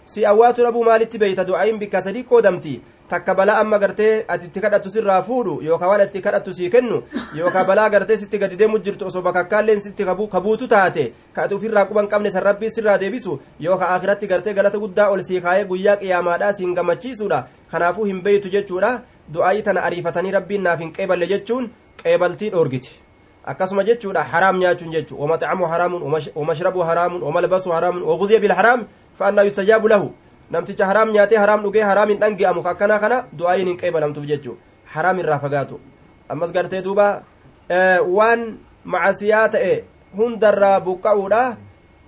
[0.05, 4.61] si awwaatu dhabuu maalitti beeyta du'aayin bikka sadii qoodamti takka balaa amma gartee ati itti
[4.61, 7.03] kadhattu sirraa fuudhu yookaan waan itti kadhattu sii kennu
[7.39, 11.87] yookaan balaa gartee sitti gadi deemu jirtu osoo bakakkaalleen sitti kabuutu taate ka ati ofirraa
[11.87, 15.97] quban qabne san rabbii sirraa deebisu yookaan akhiratti gartee galata guddaa ol sii kaayee guyyaa
[15.97, 18.93] qiyaamaadhaa siin gammachiisuudha kanaafuu hin beeytu jechuudha
[19.35, 21.71] du'aayii tana ariifatanii rabbiin naaf hin qeeballe jechuun
[22.03, 23.01] qeebaltii dhoorgiti
[23.45, 26.03] akkasuma jechuudha haraam nyaachuun jechuudha wamaxacamu haraamun
[26.35, 28.87] wamashrabu haraamun wamalbasu haraamun waguziya bilharaam
[29.19, 30.15] fa'annaa yustajaabu lahu
[30.51, 34.61] namticha haraam nyaatee haraam dhugee haraam hin dhangi'amu akkanaa kana du'aayin hin qeebalamtuuf jechuudha
[34.95, 35.81] haraam irraa fagaatu
[36.29, 37.07] ammas gartee duuba
[38.19, 39.73] waan macasiyaa ta'e
[40.19, 41.43] hundarraa buqqa'uudha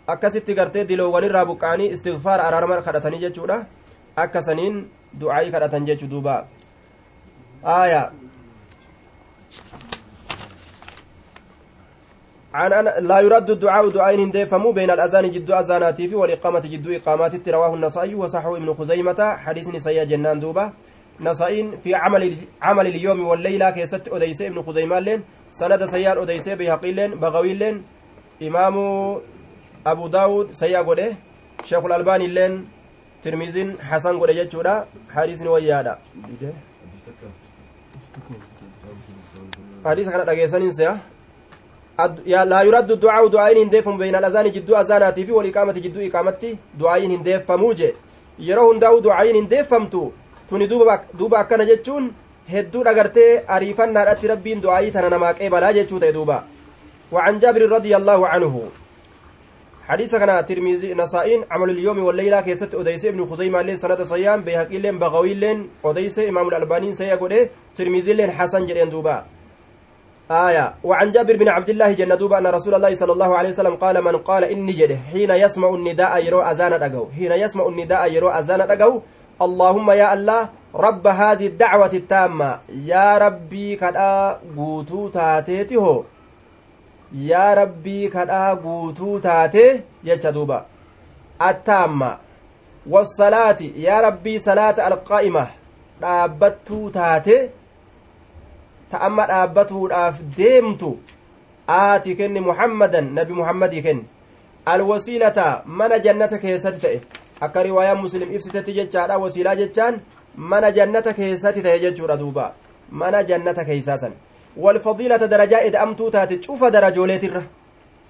[0.06, 3.58] akkasitti gartee diloowwanirraa buqqa'anii istigfaar araarama kadhatanii jechuudha
[4.16, 4.86] akkasaniin
[5.20, 6.46] du'aayii kadhatan jechuu duuba
[7.64, 8.10] aayaa
[13.00, 17.74] لا يرد الدعاء دعاء hin deebifamu بين الأذان jidduu azaanaatii fi والإقامة jidduu iqaamaatii رواه
[17.74, 20.72] النسائي وصححه ابن خزيمة حديث نسائي jennaan duuba
[21.20, 25.20] نسائين في عمل عمل اليوم والليلة keessatti odeesse ابن خزيمة lleen
[25.50, 27.84] سند سيار odeesse بيهقي lleen بغوي lleen
[28.42, 28.76] إمام
[29.86, 31.16] أبو داود سيا قده
[31.64, 32.68] شيخ الألباني لين
[33.22, 35.98] ترميزين حسن قده جتشورا حديث ويادا
[39.84, 40.98] حديث كان أجيسان سيا
[42.46, 47.10] laa yuraddu du'aa'u du'aayin hin deeffamu beeyna alazaani jidduu azaanaatii fi waliqaamati jidduu iqaamatti du'aayin
[47.10, 47.88] hin deeffamuu je
[48.48, 50.02] yeroo hundaa'u du'aayin hin deeffamtu
[50.48, 52.12] tuni duuba akkana jechuun
[52.52, 56.38] hedduu dhagartee ariifannaadhatti rabbiin du'aayii tana namaa qeebalaa jechuu ta'e duuba
[57.12, 58.54] وعن جابر رضي الله عنه
[59.88, 64.78] حديث kana ترمذي نسائين عمل اليوم والليلة keessatti odeesse ابن خزيمة lleen سنة صيام بيهقي
[64.78, 69.24] lleen بغوي lleen odeesse إمام الألباني سيقول ترمذي lleen حسن jedheen duuba
[70.30, 70.74] aayaa.
[70.84, 74.04] وعن جابر بن عبد الله jennaan duuba أن رسول الله صلى الله عليه وسلم قال
[74.04, 78.60] من قال inni jedhe حين يسمع النداء yeroo أذان dhagahu حين يسمع النداء yeroo أذان
[78.60, 79.00] dhagahu
[79.42, 82.58] اللهم yaa الله رب هذه الدعوة التامة.
[82.84, 85.76] يا ربي كدا قوتو تاتيتي
[87.12, 90.64] yaa rabbii kadhaa guutuu taate jecha duuba
[91.38, 92.18] attaamma
[92.94, 95.46] wassalaati yaa rabbii salaata alqaa'ima
[96.00, 97.50] dhaabbattuu taate
[98.90, 100.90] ta amma dhaabbatuudhaaf deemtu
[101.78, 104.04] aati kenni muhammadan nabi muhammadii kenni
[104.74, 105.48] alwasiilata
[105.80, 107.00] mana jannata keessatti ta'e
[107.48, 110.00] akka riwaayaan muslim ibsitetti jechaadha wasiilaa jechaan
[110.52, 112.54] mana jannata keessatti ta'e jechuudha duuba
[112.90, 114.10] mana jannata keeysaa
[114.58, 117.44] والفضيلة درجاء إدأمتو تاتي شوف درجوليت الره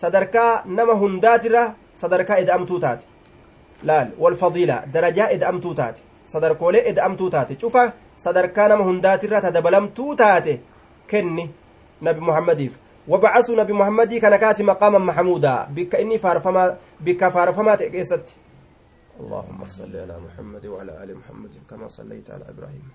[0.02, 3.06] صدركا نما هندات الره صدركا إدأمتو تاتي
[3.82, 6.02] laal walfadiila darajaa ida'amtuu taate
[6.32, 7.84] sadarkoolee ida'amtuu taate cufa
[8.24, 10.60] sadarkaa nama hundaatirra ta dabalamtuu taate
[11.12, 11.46] kenni
[12.08, 16.68] nabi muhammadiif wabacasuu nabi muhammadii kana kaasi maqaaman maxamuudaa bikka inni faarfamaa
[17.08, 18.34] bikka faarfamaa ta'e keessatti
[19.22, 22.86] اللهم صل على محمد وعلى آل محمد كما صليت على إبراهيم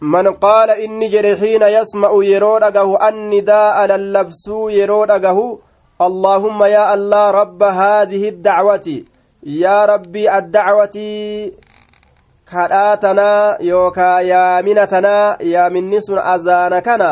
[0.00, 5.38] من قال إني جري حين يسمع يرود أجه النداء للبسو يرود أجه
[6.00, 8.88] اللهم يا الله رب هذه الدعوة
[9.46, 10.96] يا ربي الدعوة
[12.52, 17.08] kadhaatanaa yookaa yaaminatanaa yaaminni sun azaana kana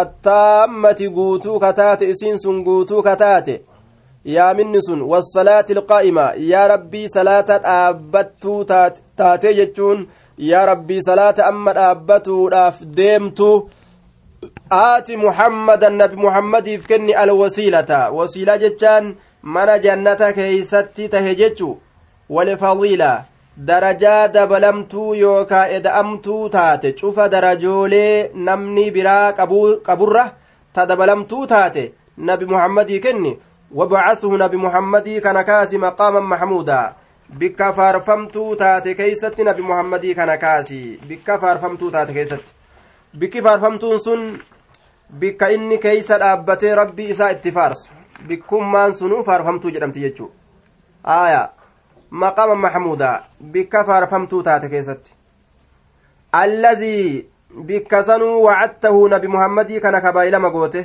[0.00, 3.56] attaammati guutuu kataate isiin sun guutuu kataate
[4.36, 8.64] yaaminni sun wassalaati ilqaa'ima yaa rabbii salaata dhaabbattuu
[9.16, 10.08] taatee jechuun
[10.38, 13.50] yaa rabbii salaata amma dhaabbatuudhaaf deemtu
[14.78, 19.14] aati muhammadan nabi muhammadiif kenni alwasiilata wasiilaa jechaan
[19.44, 21.68] mana jannata keeysatti tahe jechu
[22.36, 23.24] walfadiila
[23.66, 29.32] darajaa dabalamtuu yookaa eda'amtuu taate cufa darajoolee namni biraa
[29.88, 30.24] qaburra
[30.72, 31.84] ta dabalamtuu taate
[32.16, 33.38] nabi muhammadii kenni
[33.80, 36.94] wabacasuhu nabi muhammadii kana kaasi maqaaman maxmuudaa
[37.38, 42.52] bikka faarfamtuu taate keeysatti nabi muhammadii kana kaasi bikka faarfamtuu taate keeysatti
[43.18, 44.24] bikki faarfamtuun sun
[45.20, 47.90] bikka inni keeysa dhaabbatee rabbii isaa itti faarsu
[48.28, 50.30] bikkummaan sunuu faarfamtuu jedhamti jechuu
[51.16, 51.42] aya
[52.24, 53.10] maqama maxmuuda
[53.56, 55.14] bikka faarfamtuu taate keessatti
[56.42, 57.26] allazii
[57.70, 60.84] bikka sanuu wacadtahu nabi muhammadii kana kabaayilama goote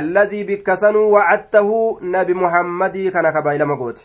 [0.00, 1.78] allazii bikka sanuu wacadtahu
[2.16, 4.02] nabi muhammadii kana kabaayilama goote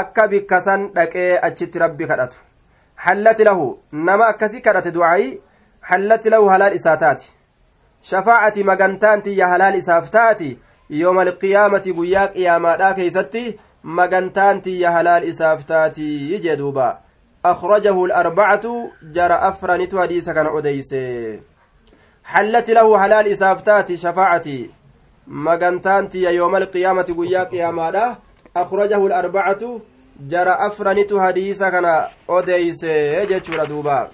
[0.00, 2.36] akka bikka san dhaqee achitti rabbi kadhatu
[3.06, 5.32] hallati lahu nama akkasi kadhate du'aayi
[5.80, 7.32] hallati lahu halaal isaa taati
[8.10, 10.48] shafaacati magantaan tiyya halaal isaaf taati
[10.90, 17.06] yooma alqiyaamati guyyaa qiyaamaadhaa keeysatti magantaan tiyya halaal isaaf taati jee duuba
[17.46, 20.94] أخرجه الأربعة جرى أفرنت حديث كان أديس
[22.24, 24.70] حلت له حلال إسافتات شفاعتي.
[25.26, 28.16] مغنتانتي يوم القيامة قيا قياما
[28.56, 29.80] أخرجه الأربعة
[30.20, 31.86] جرى أفرنت حديث كان
[32.30, 34.10] أديس يجتشور دوبا.